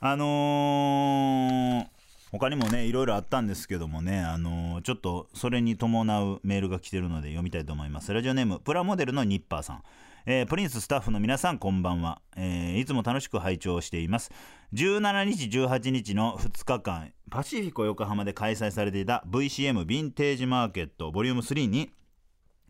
[0.00, 1.86] あのー、
[2.32, 8.12] 他にもねいろいろあったんですけどもねあのー、ちょっとそれに伴うメールが来てるので読みたいと思います。
[8.12, 9.82] ラジオネームプラモデルのニッパーさん
[10.26, 14.30] えー、プリンススタッフの皆さんこんばんは、えー、いつも楽しく拝聴しています。
[14.74, 21.90] 17日18日の2日間パシフィコ横浜で開催されていた VCM ヴィンテージマーケットボリューム3に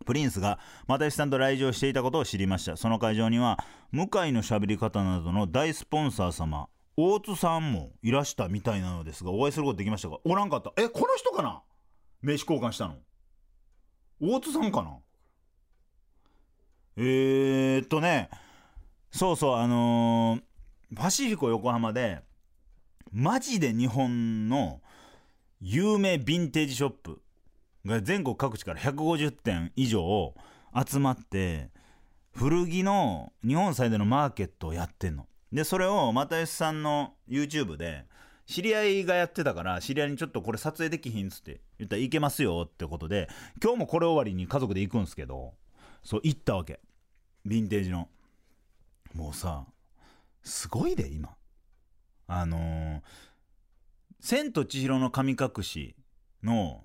[0.07, 2.77] プリンスが又吉さんと来場していたことを知りました。
[2.77, 3.59] その会場には
[3.91, 10.19] 向井の喋り方などの大スポンサー様大津さんもいらしたみたいなのですがお会いすることできましたか？
[10.25, 10.73] おらんかった。
[10.77, 11.63] えこの人かな？
[12.23, 12.95] 名刺交換したの。
[14.21, 14.99] 大津さんかな？
[16.97, 18.31] えー、っとね
[19.11, 22.21] そうそうあのー、パシフィコ横浜で
[23.13, 24.81] マジで日本の
[25.61, 27.21] 有名ヴィンテージショップ
[27.85, 30.35] が全国各地から150店以上
[30.87, 31.71] 集まって
[32.33, 35.27] 古着の日本最大のマーケットをやってんの。
[35.53, 38.05] でそれを又吉さんの YouTube で
[38.47, 43.29] 知り合いがやってたから知り合いにちょっとこれ撮影できひんっつって言ったらいけますよってことで
[43.63, 45.55] 今日もこれ終わりに家族で行くんですけど
[46.03, 46.81] そう行ったわけ。
[47.47, 48.09] ヴィンテージの。
[49.15, 49.67] もうさ
[50.43, 51.37] すごいで今。
[52.27, 53.03] あのー
[54.21, 55.97] 「千と千尋の神隠し」
[56.45, 56.85] の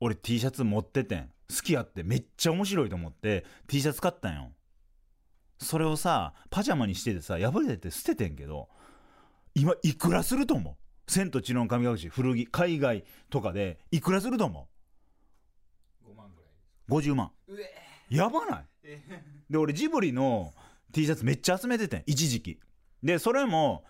[0.00, 1.32] 俺 T シャツ持っててん。
[1.48, 2.02] 好きやって。
[2.02, 4.52] めっちゃ面白いと思って T シャツ買ったんよ。
[5.58, 8.68] それをさパジャマにしててさ破れてて捨ててんけど
[9.54, 11.10] 今いくらすると思う？
[11.10, 14.68] 千と千尋の神隠し古着海外とかでいくらすると思
[16.04, 17.30] う？5万ぐらい50万
[18.16, 18.66] やばない？
[19.50, 20.52] で俺ジブリの
[20.92, 22.60] T シャツめっちゃ集めててん一時期。
[23.02, 23.84] でそれも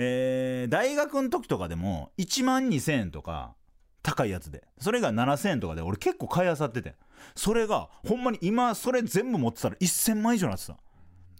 [0.00, 3.56] えー、大学の時とかでも1万2000円とか
[4.02, 4.66] 高いやつで。
[4.78, 6.94] それが7000円とかで俺結構買いあさってて
[7.34, 10.78] それがほんまに今それ全部持ってたら1000万以上になってた。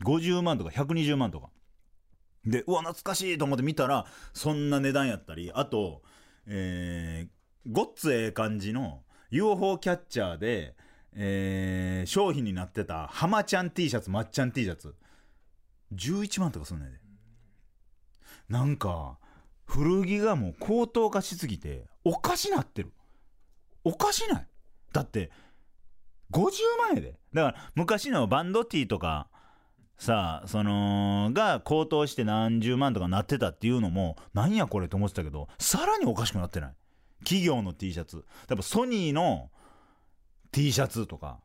[0.05, 1.51] 50万とか120万とか。
[2.45, 6.03] でうわ懐かしいと思って見たらそんな値段やったりあと
[6.47, 10.75] えー、ごっつええ感じの UFO キャッチャーで
[11.21, 14.95] えー、商品になってた浜ちゃん T シャツまっちゃん T シャツ。
[15.93, 16.99] 11万とかすんねんで。
[18.49, 19.19] なんか
[19.67, 22.93] 古着がもう高騰化しすぎておかしなってる。
[23.83, 24.47] おかしない。
[24.93, 25.33] だって
[26.31, 26.39] 50
[26.79, 27.19] 万円で。
[27.35, 29.27] だから昔のバンド T とか
[29.99, 36.75] さあそのが高騰して何十万とかなってたっていうのもなんやこれと思ってたけどさらにおかしくなってない。
[37.25, 38.25] 企業の T シャツ。
[38.47, 39.51] 多分ソニーの
[40.53, 41.41] T シャツとか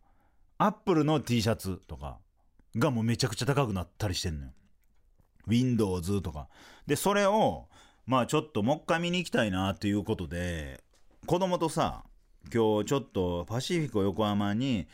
[0.57, 2.19] アップルの T シャツとか
[2.77, 4.51] がもうめちゃくちゃ高くなったりしてんのよ。
[5.47, 6.47] Windows とか。
[6.87, 7.67] でそれを
[8.05, 10.83] まあちょっともう一回見に行きたいなということで
[11.25, 12.03] 子供とさ
[12.53, 14.87] 今日ちょっとパシフィコ横浜に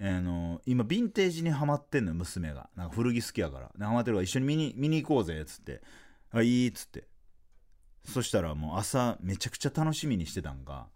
[0.00, 2.70] あの今ヴィンテージにハマってんのよ娘が。
[2.76, 3.70] なんか古着好きやから。
[3.76, 5.82] でハマってるから一緒に見に見に行こうぜっつって
[6.32, 7.06] 「あいい」っつって。
[8.04, 10.86] そしたらもう朝めちゃくちゃ楽しみにしてたんが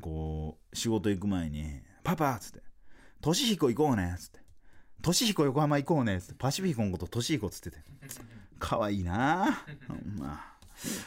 [0.00, 2.62] こう仕事行く前に「パパ」っつって
[3.20, 4.40] 「トシヒコ行こうね」っつって
[5.02, 6.34] 「トシヒコ横浜行こうね」っつって。
[6.38, 7.78] パシフィコのことトシヒコっつってて。
[8.58, 10.56] 可愛いなほんま。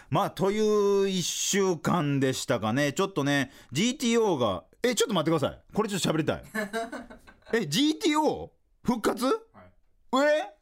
[0.10, 0.64] まあという
[1.08, 2.94] 1週間でしたかね。
[2.94, 5.62] ちょっとね GTO がえちょっと待ってください。
[5.74, 6.44] これちょっと喋りたい。
[7.54, 8.52] え GTO
[8.84, 10.54] 復活、え？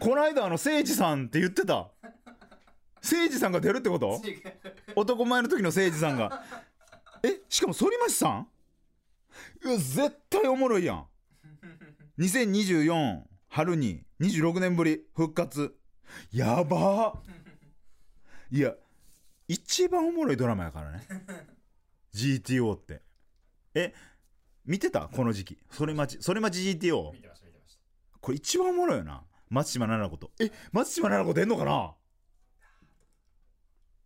[0.00, 1.74] この間あの誠司さんって言ってた。
[1.74, 1.90] 誠
[3.02, 4.20] 司さんが出るってこと？
[4.96, 6.44] 男前の時の誠司さんが。
[7.22, 8.48] えしかも反町さん？
[9.62, 11.06] 絶対おもろいやん。
[12.18, 15.74] 2024春に26年ぶり復活。
[16.32, 17.20] やば。
[18.50, 18.74] いや
[19.48, 21.06] 一番おもろいドラマやからね。
[22.14, 23.02] GTO って。
[23.74, 23.94] え
[24.66, 25.08] 見てた？
[25.08, 25.58] この時期。
[25.70, 27.80] それ待ちそれ待ち GTO 見てました見てました。
[28.20, 29.24] これ一番おもろいよな。
[29.48, 30.30] 松島菜々子と。
[30.40, 31.94] え松島菜々子出んのかな？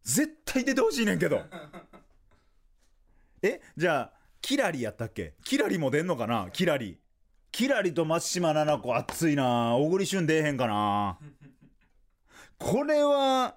[0.04, 1.42] 絶対出てほしいねんけど。
[3.42, 4.12] えじゃあ
[4.44, 5.32] キラリやったっけ？
[5.42, 6.50] キラリも出んのかな？
[6.52, 6.98] キラリ。
[7.50, 9.74] キラリと松島菜々子熱いな。
[9.74, 11.18] 小栗旬出えへんかな？
[12.58, 13.56] これは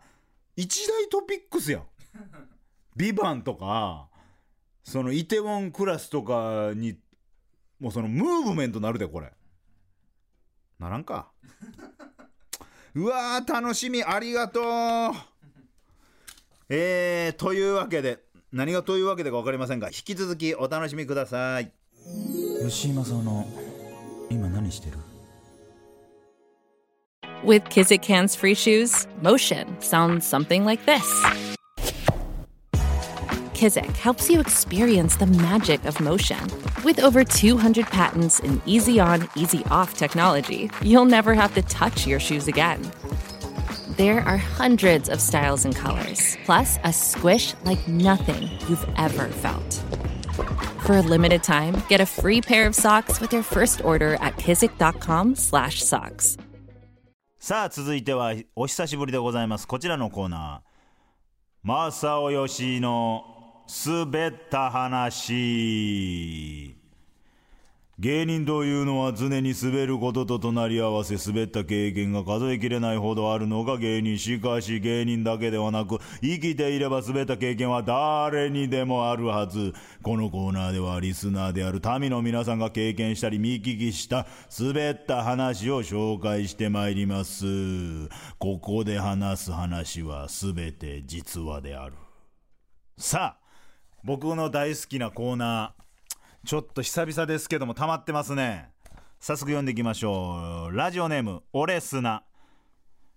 [0.56, 1.80] 一大トピックスや。
[1.80, 1.84] ん
[2.95, 4.08] 「ビバンとか
[4.82, 6.97] そのイテウォンクラスとかに
[7.82, 9.34] もうそのムーブメントなるでこれ。
[10.80, 11.34] ならんか。
[12.95, 14.06] うわー楽しみ。
[14.06, 14.63] ありがとう。
[16.69, 21.72] えー、というわけで何がというわけでか分かりませんが引き続きお楽しみください
[22.62, 23.46] 吉井正夫の
[24.31, 24.98] 今何してる
[27.44, 31.02] With Kizik hands free shoes, motion sounds something like this.
[33.52, 36.38] Kizik helps you experience the magic of motion.
[36.85, 42.07] With over 200 patents and easy on, easy off technology, you'll never have to touch
[42.07, 42.81] your shoes again.
[43.96, 49.83] There are hundreds of styles and colors, plus a squish like nothing you've ever felt.
[50.87, 54.37] For a limited time, get a free pair of socks with your first order at
[54.37, 56.38] kizik.com/socks.
[57.38, 60.68] さあ続いてはお久しぶりでございますこちらのコーナー「
[61.66, 66.75] マサオヨシのすべった話」
[67.99, 74.19] 芸人というのは常に滑ることと隣り合わせ滑った経験が数えきれないほどあるのが芸人。
[74.19, 79.73] しかし芸人だけではなく生きていれば滑った経験は誰にでもあるはず。
[80.03, 84.27] このコーナーではリスナーである民の皆さんが経験したり見聞きした
[84.60, 87.45] 滑った話を紹介してまいります。
[88.38, 91.95] ここで話す話は全て実話である。
[92.95, 93.47] さあ
[94.03, 95.76] 僕の大好きなコーナー。
[96.45, 98.69] ちょっと久々ですけども溜まってますね。
[99.19, 100.76] 早速読んでいきましょう。
[100.76, 102.23] ラジオネームオレスナ。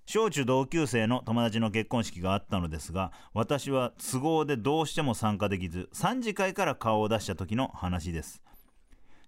[0.07, 8.43] 小中同級生の友達の結婚式があったのですが私は都合でどうしても参加できず3次会から顔を出した時の話です。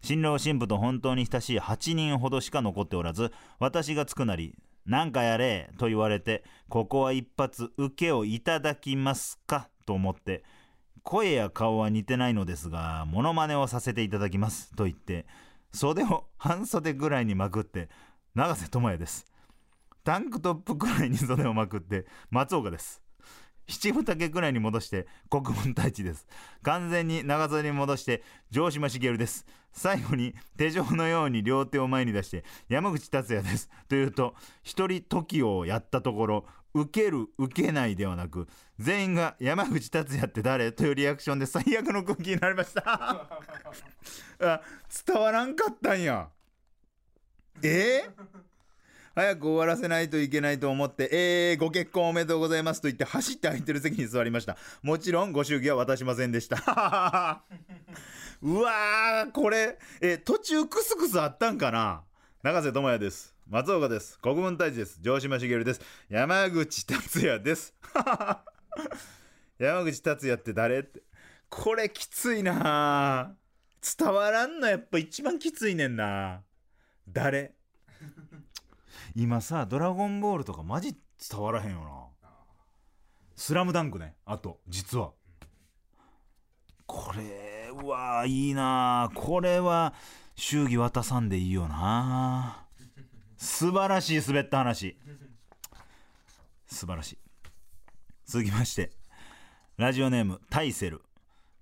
[0.02, 10.42] 新郎新婦と本当に親しい8人ほどしか残っておらず私がつくなり「なんかやれ」と言われてここは一発受けをいただきますかと思って
[11.02, 15.26] 声や顔は似てないのですがモノマネをさせていただきますと言って
[15.72, 17.88] 袖を半袖ぐらいにまくって
[18.34, 19.26] 永瀬智也です。
[20.04, 23.02] タンクトップくらいに袖をまくって松岡です。
[23.68, 26.26] 七分丈くらいに戻して国分太一です。
[26.62, 29.46] 完全に長袖に戻して城島茂です。
[29.72, 33.70] 最後に手錠のように両手を前に出して山口達也です。
[33.88, 40.72] というと一人時をやったところ受ける受けないではなく全員が山口達也って誰？
[40.72, 42.82] というリアクションで最悪の空気になりました
[44.40, 44.60] あ
[45.06, 46.28] 伝わらんかったんや
[47.62, 48.04] え？
[48.08, 48.42] ー
[49.14, 54.56] 早く終わらせないといけないと思って、えー、ご結婚おめでとうございますと言って走って空いてる席に座りました。
[54.82, 56.56] もちろんご祝儀は渡しませんでした。
[58.40, 62.04] うわー、これ、え途中クスクスあったんかな？
[62.42, 63.34] 永瀬智也です。
[63.52, 64.18] 松岡です。
[64.18, 64.98] 国分太一です。
[65.02, 65.82] 城島茂です。
[66.08, 67.74] 山口達也です。
[69.60, 71.02] 山口達也って誰って。
[71.50, 73.36] これきついな
[73.98, 76.40] 伝わらんのやっぱ一番きついねんな
[77.06, 77.54] 誰？
[79.14, 80.96] 今さ「ドラゴンボール」とかマジ
[81.30, 82.06] 伝わらへんよな
[83.36, 85.12] 「スラムダンクねあと実は
[86.86, 89.92] これうわいいなこれは
[90.36, 92.61] 祝儀渡さんでいいよな
[93.42, 94.96] 素晴らしい滑った話。
[96.64, 97.18] 素晴らしい。
[98.24, 98.92] 続きまして
[99.76, 101.02] ラジオネームタイセル。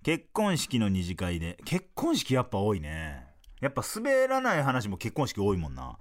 [0.04, 3.24] 結婚式の二次会で結婚式やっぱ多いね。
[3.62, 5.96] やっぱ滑らない話も結婚式多いもんな。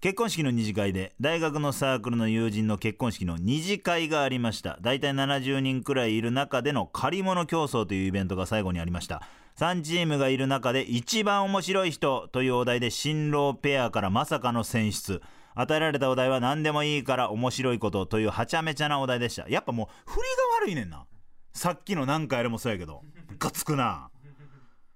[0.00, 4.78] 結婚式の二次会で大学のサークルの友人の結婚式の二次会がありました。
[4.82, 9.20] 大体70人くらいいる中での借り物競争というイベントが最後にありました。
[9.58, 15.22] 3チームがいる中で一番面白い人というお題で新郎ペアからまさかの選出。
[15.54, 19.48] 与えられたお題は何でもいいから面白いことというはちゃめちゃなお題でした。
[19.48, 20.22] やっぱもう振り
[20.60, 21.06] が悪いねんな。
[21.54, 23.02] さっきの何回あれもそうやけど。
[23.30, 24.10] ムカつくな。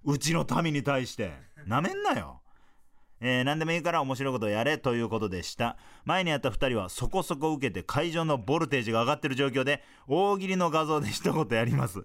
[0.04, 1.32] うちの民に対して。
[1.66, 2.42] なめんなよ。
[3.22, 5.78] えー、何でもいいから面白いことをやれということでした。
[6.04, 12.04] 前にやった2人はそこそこ受けて会場のボルテージが上がってる状況で大喜利の画像で一言やります。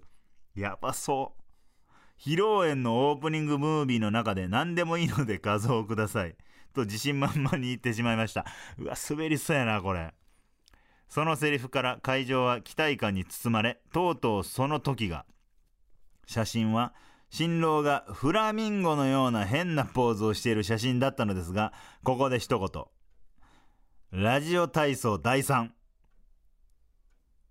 [0.56, 1.45] やばそう。
[2.20, 6.36] 披露宴のオープニングムービーの中で何でもいいので画像をください
[6.74, 8.46] と自信満々に言ってしまいました
[8.78, 10.14] うわ滑りそうやなこれ
[11.10, 15.26] そのセリフから会場は期待感に包まれとうとうその時が
[16.26, 16.94] 写真は
[17.30, 22.86] 新郎がフラミンゴのような変なポーズをしている写真だったのですが、ここで一言。
[24.12, 25.70] ラジオ体操第3。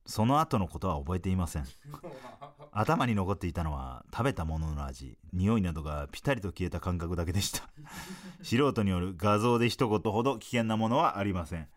[0.07, 1.65] その後のことは覚えていません。
[2.73, 7.69] 頭に残っていたのは食べたものの味、匂いなどがピタリと消えた感覚だけでした。
[8.43, 11.69] 素人による画像で一言ほど危険なものはありません。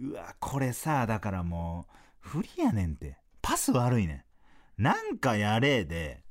[0.00, 3.18] うわ、これさ、だからもう、不利やねんって。
[3.42, 4.24] パス悪いね
[4.78, 4.82] ん。
[4.82, 6.22] なんかやれで、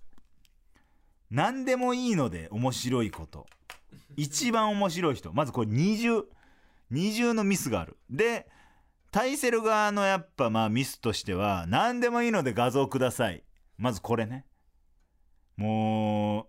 [1.29, 3.45] 何でもいいので面白いこと。
[4.15, 5.33] 一番面白い人。
[5.33, 6.23] まずこれ二重。
[6.89, 7.97] 二重のミスがある。
[8.09, 8.47] で、
[9.11, 13.43] タイセル側のやっぱまあミスとしては、何でもいいので画像ください。
[13.77, 14.45] まずこれね。
[15.55, 16.45] もう、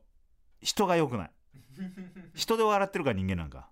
[0.61, 1.31] 人が良くない。
[2.35, 3.71] 人で笑ってるから人間なんか。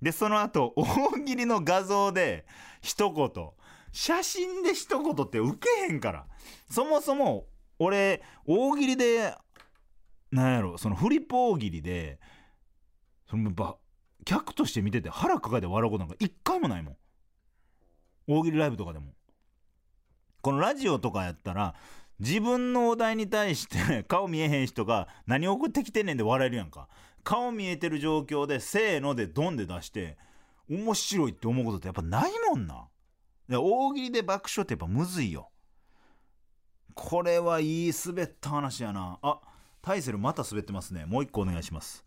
[0.00, 2.46] で、その後、大喜利の画像で
[2.80, 3.30] 一言。
[3.92, 6.26] 写真で一言って受けへんから。
[6.70, 7.46] そもそも、
[7.78, 9.34] 俺、大喜利で
[10.32, 12.18] なんやろそのフリップ大喜利で
[13.30, 13.76] そのば
[14.24, 16.96] 客として見てて腹抱えて笑うことなんか一回もないもん
[18.28, 19.12] 大喜利ライブとかでも。
[20.40, 21.74] このラジオとかやったら
[22.18, 26.88] 自分のお題に対して 顔見えへん人が何送ってきてんねんで笑えるやんか。
[27.24, 30.18] 顔見えてる状況でせーのでドンで出して
[30.68, 32.88] 面白いって思うことってやっぱないもんな。
[33.48, 35.50] 大喜利で爆笑ってやっぱむずいよ。
[36.94, 39.18] これはいい滑った話やな。
[39.22, 39.40] あ
[39.80, 41.06] タイセルまた滑ってますね。
[41.06, 42.04] もう一個お願いします。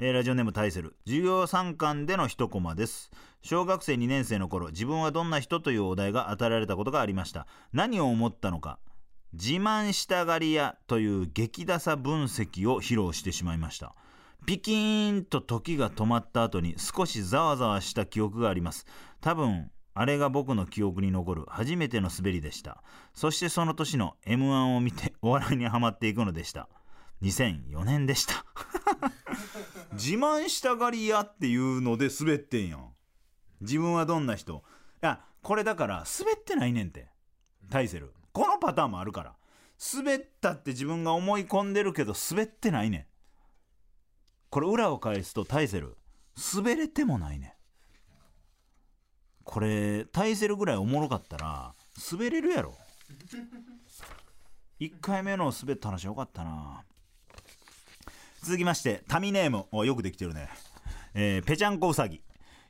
[0.00, 0.94] えー、ラジオネームタイセル。
[1.06, 3.10] 授業参観での一コマです。
[3.42, 7.48] 小学生2年生の頃、自分はどんな人というお題が与えられたことがありました。
[7.72, 8.78] 何を思ったのか。
[9.32, 13.96] 自慢したがり屋という激ダサ分析を披露してしまいました。
[14.46, 18.86] ピキーンと時が止まった後に少しざわざわした記憶があります。
[19.20, 22.84] 多分、あれが僕の記憶に残る初めての滑りでした。
[23.14, 26.68] そしてその年の M1 を見てお笑いにはまっていくのでした。
[27.22, 28.44] 2004年でした
[29.98, 32.94] 自慢したがり屋っていうので滑ってんやん。
[33.60, 34.54] 自分はどんな人？
[34.54, 37.08] いやこれだから滑ってないねんて。
[37.70, 39.34] タイセルこのパターンもあるから。
[39.94, 43.06] 滑ったって自分が思い込んでるけど滑ってないねん。
[44.50, 45.96] これ裏を返すとタイセル
[46.54, 47.52] 滑れてもないねん。
[49.44, 51.74] これタイセルぐらいおもろかったら
[52.10, 52.76] 滑れるやろ。
[54.80, 56.84] 1回目の滑った話よかったな。
[58.42, 59.66] 続きまして、タミネーム。
[59.72, 60.48] およくできてるね。
[61.14, 62.22] えー、ぺちゃんこうさぎ。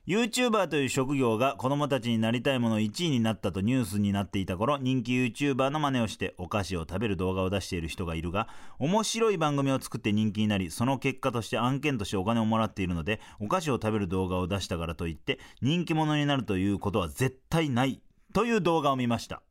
[0.06, 8.48] YouTuber という職業が子供たちになりたいもの1位になったとニュースになっていた頃、人気 YouTuber の真似をしてお菓子を食べる動画を出している人がいるが、
[8.78, 18.00] 面白い番組を作って人気になり、その結果として案件としてお金をもらっているので、お菓子を食べる動画を出したからといって、人気者になるということは絶対ない
[18.32, 19.42] という動画を見ました。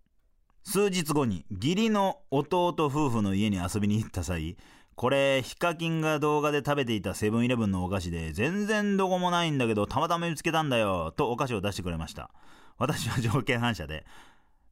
[0.63, 4.57] 数日後に義理の弟夫婦の家に遊びに行った際、
[4.98, 12.32] これ、ヒカキンが動画で食べていたセブンイレブンのお菓子で、全然どこもないんだけど、たまたま見つけたんだよ、とお菓子を出してくれました。
[12.80, 14.08] 私は条件反射で、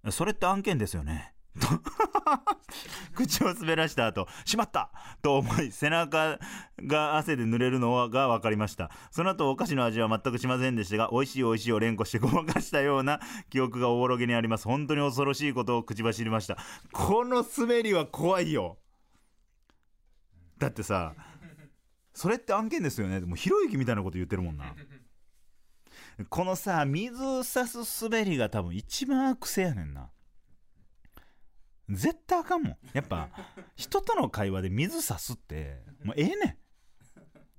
[0.10, 1.36] それって案件ですよね。
[1.62, 1.68] と
[3.14, 4.90] 口を滑らした後、しまった
[5.22, 6.40] と思い、背中
[6.82, 8.90] が汗で濡れるのが分かりました。
[9.12, 13.20] その後、お菓子の味は全くしませんでしたが、美味しい美味しいを連呼してごまかしたような
[13.52, 14.68] 記憶がおぼろげにあります。
[14.68, 16.58] 本当に恐ろしいことを口走りました。
[16.92, 18.80] この滑りは怖いよ。
[20.58, 21.14] だってさ
[22.14, 23.20] それって案件ですよね。
[23.20, 24.74] もうひろゆきみたいなこと言ってるもんな。
[26.30, 30.10] このさ水さす滑りが多分一番癖やねんな。
[31.90, 32.78] 絶対あかんもん。
[32.94, 33.30] やっぱ
[33.76, 36.58] 人との会話で水さすってもうええねん。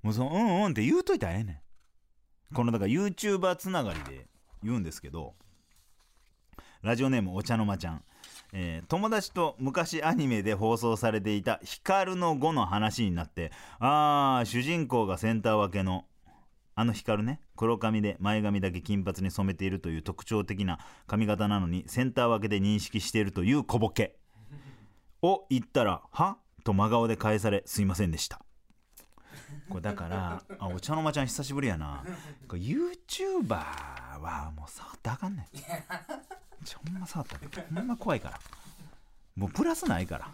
[0.01, 1.63] もうそのうんうんって言うといたらええね
[2.51, 2.55] ん。
[2.55, 4.27] このだから YouTuber つながりで
[4.63, 5.35] 言うんですけど
[6.81, 8.03] ラジオネームお茶の間ちゃん。
[8.53, 16.05] えー友達と昔アニメで放送されていた「光の碁」の話になってあー主人公がセンター分けの
[16.75, 24.15] あの光ね黒髪で前髪だけ金髪に染めているという特徴的な髪型なのにセンター分けで認識しているという小ボケ
[25.21, 28.41] を言ったら「は?」と真顔で返されすいませんでした
[29.69, 32.03] これだからあお茶の間ちゃん久しぶりやな。
[32.47, 35.45] これ YouTuber はもう触ったらあかんねん。
[36.65, 37.37] ちょほんま触った
[37.73, 38.39] ほんま怖いから。
[39.35, 40.31] もうプラスないから。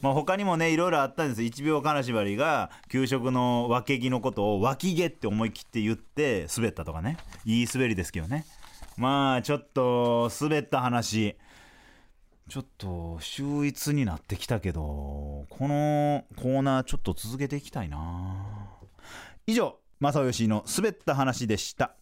[0.00, 1.40] まあ他にもねいろいろあったんです。
[1.40, 7.16] 1秒金縛りが給食の分け着のことを脇毛って思い切って言って滑ったとかね。
[7.44, 8.46] いい滑りですけどね。
[8.96, 11.36] まあちょっと滑った話。
[12.48, 18.53] ちょっと秀逸になってきたけどこのコーナーちょっと続けていきたいな。
[19.46, 21.96] 以上正義の滑った話でした。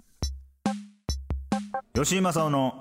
[1.93, 2.79] 吉井正夫の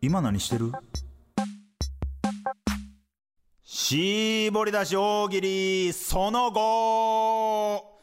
[0.00, 0.72] 今何してる？
[3.62, 8.00] 絞り出し大喜利その後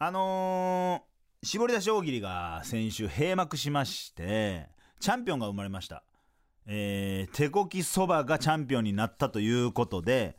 [0.00, 6.02] あのー、絞り出し大喜利が先週閉幕しましてチャンピオンが生まれました。
[6.66, 10.36] えー手こきそばがチャンピオンになったということで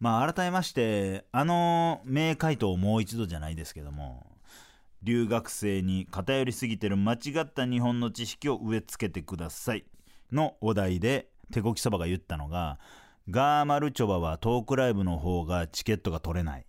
[0.00, 4.26] まあ改めましてあの名回答をもう一度じゃないですけども
[5.02, 9.84] 留学生に偏りすぎてる間違った日本の知識を植え付けてください
[10.32, 12.78] のお題で手こきそばが言ったのが
[13.30, 16.64] ガーマルチョバはトークライブの方がチケットが取れない。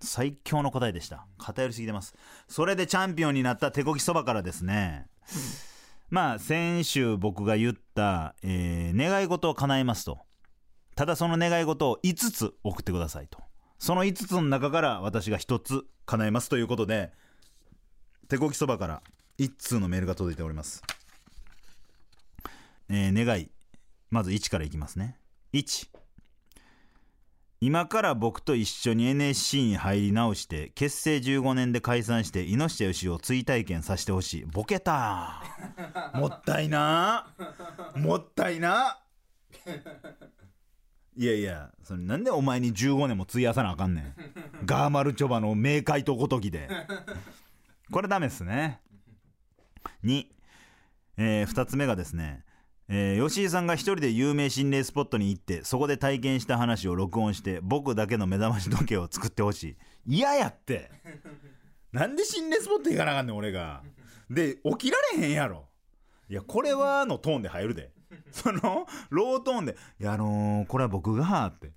[0.00, 1.26] 最強の答えでした。
[1.36, 2.14] 偏りすぎてます。
[2.46, 5.06] それでチャンピオンになった手こきそばからですね、
[6.08, 10.18] まあ先週僕が言った、えー願い事を叶えますと
[10.96, 13.38] ただその願い事を5つ送ってくださいと。
[13.78, 17.12] その5つの中から私が1つ叶えますということで
[18.28, 19.02] 手こきそばから
[19.38, 20.82] 1通のメールが届いております、
[22.88, 23.50] えー願い
[24.10, 25.18] まず1からいきますね。
[25.52, 25.88] 1
[27.60, 34.44] 今から僕と一緒に NSC に入り直して結成15年で解散して猪下義雄を追体験させてほしい。
[34.46, 35.42] ボケた
[36.14, 37.26] もったいな
[37.96, 38.98] もったいな
[41.18, 44.14] いやいやそれなんでお前に15年も費やさなあかんねん？
[44.66, 46.68] ガーマルチョバの明快とごときで。
[47.90, 48.80] これダメっすね。
[50.04, 50.26] 2、
[51.16, 52.44] えー、2つ目がですね
[52.88, 59.76] えー吉井さんが一人で有名心霊スポットに行ってそこで体験した話を録音して僕だけの目覚まし時計を作ってほしい。
[60.16, 60.90] 嫌やって。
[61.92, 63.82] なんで心霊スポット行かなあかんねん俺が。
[64.28, 65.68] で起きられへんやろ。
[66.28, 67.92] いやこれはのトーンで入るで
[68.30, 71.72] そのロートーンで「いやあのーこれは僕が」って。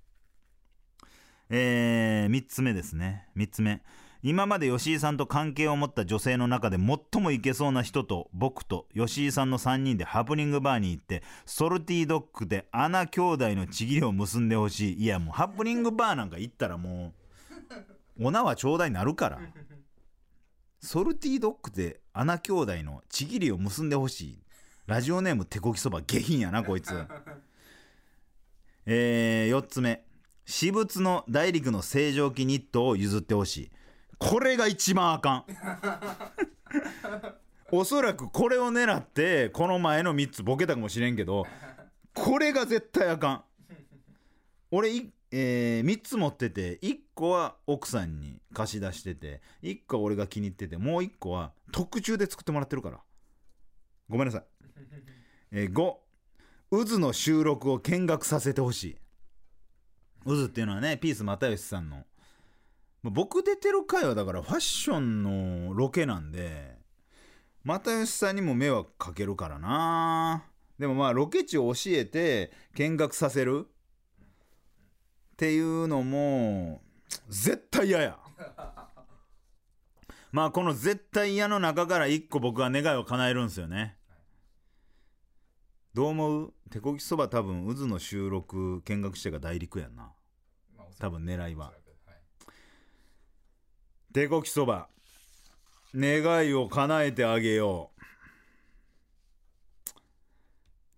[1.52, 3.28] えー、3つ目ですね。
[3.36, 3.82] 3つ目。
[4.22, 15.04] 今まで吉井さんと関係を持った女性の中で最もいけそうな人と僕と吉井さんの3人でハプニングバーに行ってソルティドッグで穴兄弟のちぎりを結んでほしい。
[15.04, 17.14] いやもうハプニングバーなんか行ったらも
[18.18, 19.40] うお縄ちょうだいなるから。
[20.82, 24.44] ソルティドッグで穴兄弟のちぎりを結んでほしい
[24.90, 27.06] ラジオネーム手こきそば下品やなこいつ。
[28.88, 30.04] えー、4つ目。
[30.46, 33.72] 私物の大陸の正常期ニットを譲ってほしい。
[34.18, 35.46] これが一番あかん。
[37.72, 41.46] おそらくこれを狙ってこの前の3つボケたかもしれんけど
[42.16, 43.44] これが絶対あかん。
[44.72, 53.00] 俺い、え3つ持ってて1個は奥さんに貸し出してて1個は俺が気に入っててもう1個は特注で作ってもらってるから。
[54.10, 54.44] ごめんなさい、
[55.52, 55.96] えー、5
[56.72, 58.98] 渦の収録を見学させてほしい。
[60.26, 62.06] 渦っていうのはねピース又吉さんの。
[63.04, 65.24] 僕出てる回はだからファッション
[65.68, 66.78] のロケなんで
[67.64, 70.44] 又吉さんにも迷惑かけるからな。
[70.78, 73.68] でもまあロケ地を教えて見学させる。
[75.34, 76.82] っていうのも
[77.30, 78.20] 絶対嫌や。
[80.32, 83.99] まあこの絶対嫌の中から一個僕は願いを叶えるんですよね。
[85.94, 86.54] どう思う？
[86.70, 90.12] 手こきそば多分渦の収録見学してが大陸やんな。
[91.00, 91.74] 多分狙いは。
[94.14, 94.88] 手こきそば。
[95.96, 98.02] 願いを叶えてあげよう。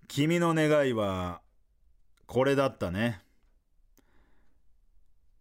[0.09, 1.39] 君の願いは
[2.25, 3.21] これだったね。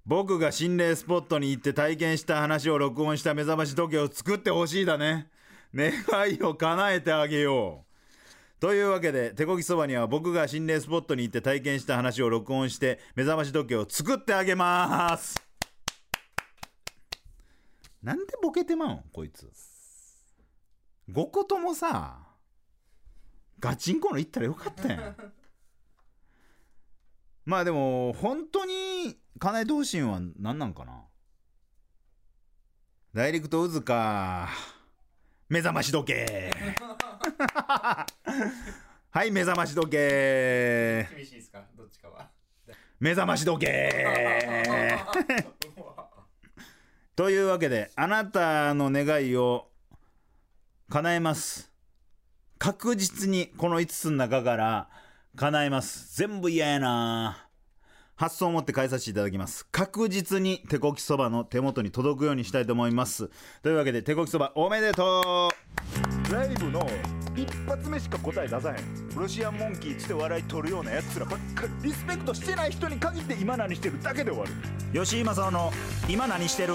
[0.07, 5.29] 僕が心霊スポットに行って体験した話を録音した目覚まし時計を作ってほしいだね。
[5.75, 5.93] 願
[6.33, 7.90] いを叶えてあげよう
[8.61, 15.35] というわけで手こきそばには僕が心霊スポットに行って体験した話を録音して目覚まし時計を作ってあげます。
[18.03, 19.51] なんでボケてまうんこいつ。
[21.11, 22.19] 5個ともさ
[23.59, 25.17] ガチンコの言ったらよかったやん。
[27.47, 31.05] まあでも本当に叶えてほしいんは何なんかな。
[33.15, 34.51] 大陸と渦か。
[35.49, 36.53] 目覚まし時計。
[39.13, 41.09] はい目覚まし時計。
[41.17, 41.63] 厳しいですか？
[41.77, 42.29] どっちかは。
[42.99, 44.99] 目覚まし時計。
[47.17, 49.69] というわけであなたの願いを
[50.89, 51.71] 叶えます。
[52.59, 54.89] 確実にこの5つの中から
[55.37, 56.17] 叶えます。
[56.17, 57.47] 全部嫌やな。
[58.17, 59.67] 発想を持って返させていただきます。
[59.73, 63.31] 確実に手こきそばの手元に届くようにしたいと思います。
[63.63, 65.55] というわけで手こきそばおめでとう
[66.31, 66.89] ライブの
[67.35, 69.17] 一発目しか答え出さへん。
[69.17, 74.53] ロシアンモンキーっつって笑い取るようなやつらばっかりリスペクトしてない人に限って今何してるだけで終わる。
[75.05, 75.73] 吉井正夫の
[76.09, 76.75] 今何してる？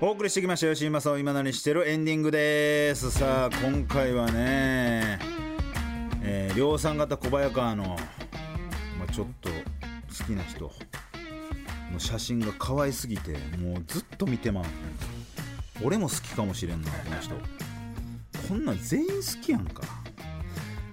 [0.00, 0.72] お送りしてきました。
[0.74, 1.88] 吉井正夫今何してる？
[1.88, 3.12] エンディングです。
[3.12, 5.20] さあ今回はね
[6.22, 7.96] えー量産型小早川の、ま
[9.08, 10.72] あ、ちょっと好きな人
[11.92, 14.64] の写真が可愛すぎてもうずっと見てまう。
[15.84, 17.34] 俺も好きかもしれんなこの人
[18.48, 19.82] こんなん全員好きやんか。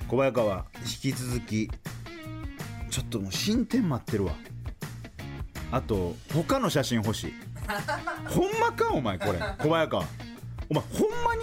[0.07, 1.69] 小早川引き続き
[2.89, 4.33] ちょっともう進展待ってるわ。
[5.71, 7.33] あと他の写真欲しい。
[8.27, 10.05] ほんまかお前これ小早川。
[10.69, 11.41] お前ほんまに？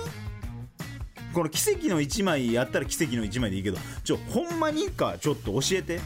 [1.35, 6.01] この奇跡の1枚やったら奇跡の1枚でいいけどちょほんまにかちょっと教えて。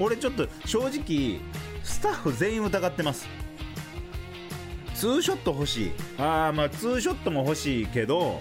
[0.00, 1.40] 俺ちょっと正直
[1.82, 3.26] スタッフ全員疑ってます。
[4.94, 5.92] ツーショット欲しい。
[6.18, 8.40] ああまあツーショットも欲しいけど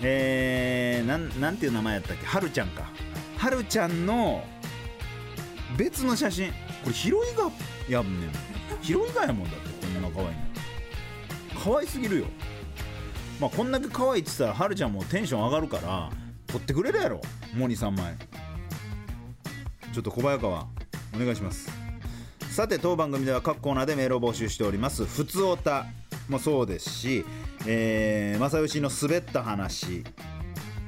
[0.00, 2.26] えー、なんなんていう名前やったっけ？
[2.26, 2.90] はるちゃんか。
[3.36, 4.44] はるちゃんの
[5.76, 6.50] 別の写真。
[6.50, 6.54] こ
[6.86, 7.50] れヒロイが
[7.88, 8.30] やんねん。
[8.82, 10.34] ヒロイがやもんだってこんな可愛いの。
[11.64, 12.26] 可愛すぎるよ。
[13.40, 16.10] まあこんだけ可愛いって言ったらはるちゃんもテンション上がるから
[16.46, 17.20] 撮ってくれるやろ
[17.54, 18.16] もう23枚
[19.92, 20.66] ちょっと小早川
[21.14, 21.70] お願いします。
[22.50, 25.04] さて当番組では各コーナーでメールを募集しております。
[25.04, 25.86] ふつおた
[26.28, 27.24] もそうですし、
[27.66, 30.04] えー、正義の滑った話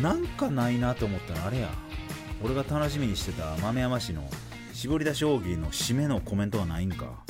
[0.00, 1.68] なんかないなと思ったらあれや。
[2.42, 4.24] 俺が楽しみにしてた豆山氏の
[4.82, 7.22] 絞り出し大喜利の締めのコメントはないんか。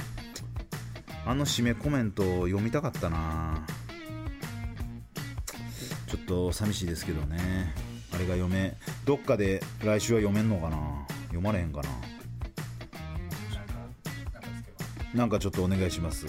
[1.27, 3.67] あの締めコメント読みたかったな。
[6.07, 7.75] ちょっと寂しいですけどね。
[8.15, 8.75] あれが読め
[9.05, 10.79] どっかで来週は読めんのかな。
[11.25, 11.91] 読まれへんかな。
[15.15, 16.25] なんかちょっとお願いします。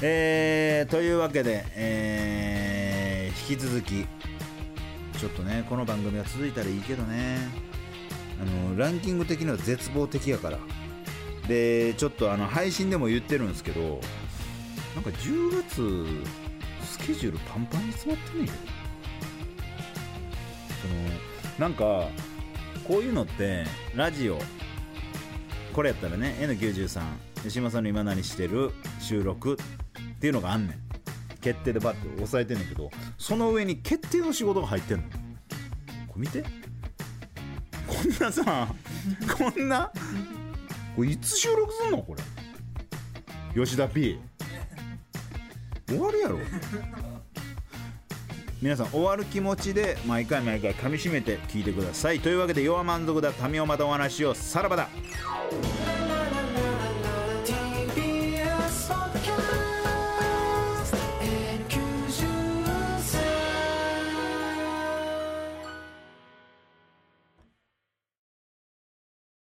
[0.00, 4.06] えー、というわけで、えー引き続き
[5.18, 7.65] ちょっとねこの番組は続いたらいいけどね。
[8.40, 10.58] あのランキング的には絶望的やから。
[11.48, 14.00] でちょっとあの配信でも言ってるんですけど
[14.96, 16.06] なんか10月
[16.84, 18.58] スケジュールパンパンに詰まってんねんけど。
[20.82, 20.94] その
[21.58, 22.08] なんか
[22.86, 23.64] こういうのって
[23.94, 24.38] ラジオ
[25.72, 27.00] これやったらね N93
[27.44, 30.86] 吉間さんの今何してる収録っていうのがあんねん。
[31.40, 35.04] 決定でバッて押さえてんねんけどその上に決定の仕事が入ってんの。
[36.08, 36.44] これ見て。
[37.86, 38.68] こんなさ
[39.38, 39.90] こんな
[40.94, 42.14] これいつ収録すんのこ
[43.54, 43.64] れ？
[43.64, 44.18] 吉田 P
[45.88, 46.38] 終わるやろ。
[48.60, 52.20] 皆さん終わる気持ちで毎回毎回噛みしめて聞いてください。
[52.20, 54.88] というわけで「弱満足だ民をまたお話をさらばだ」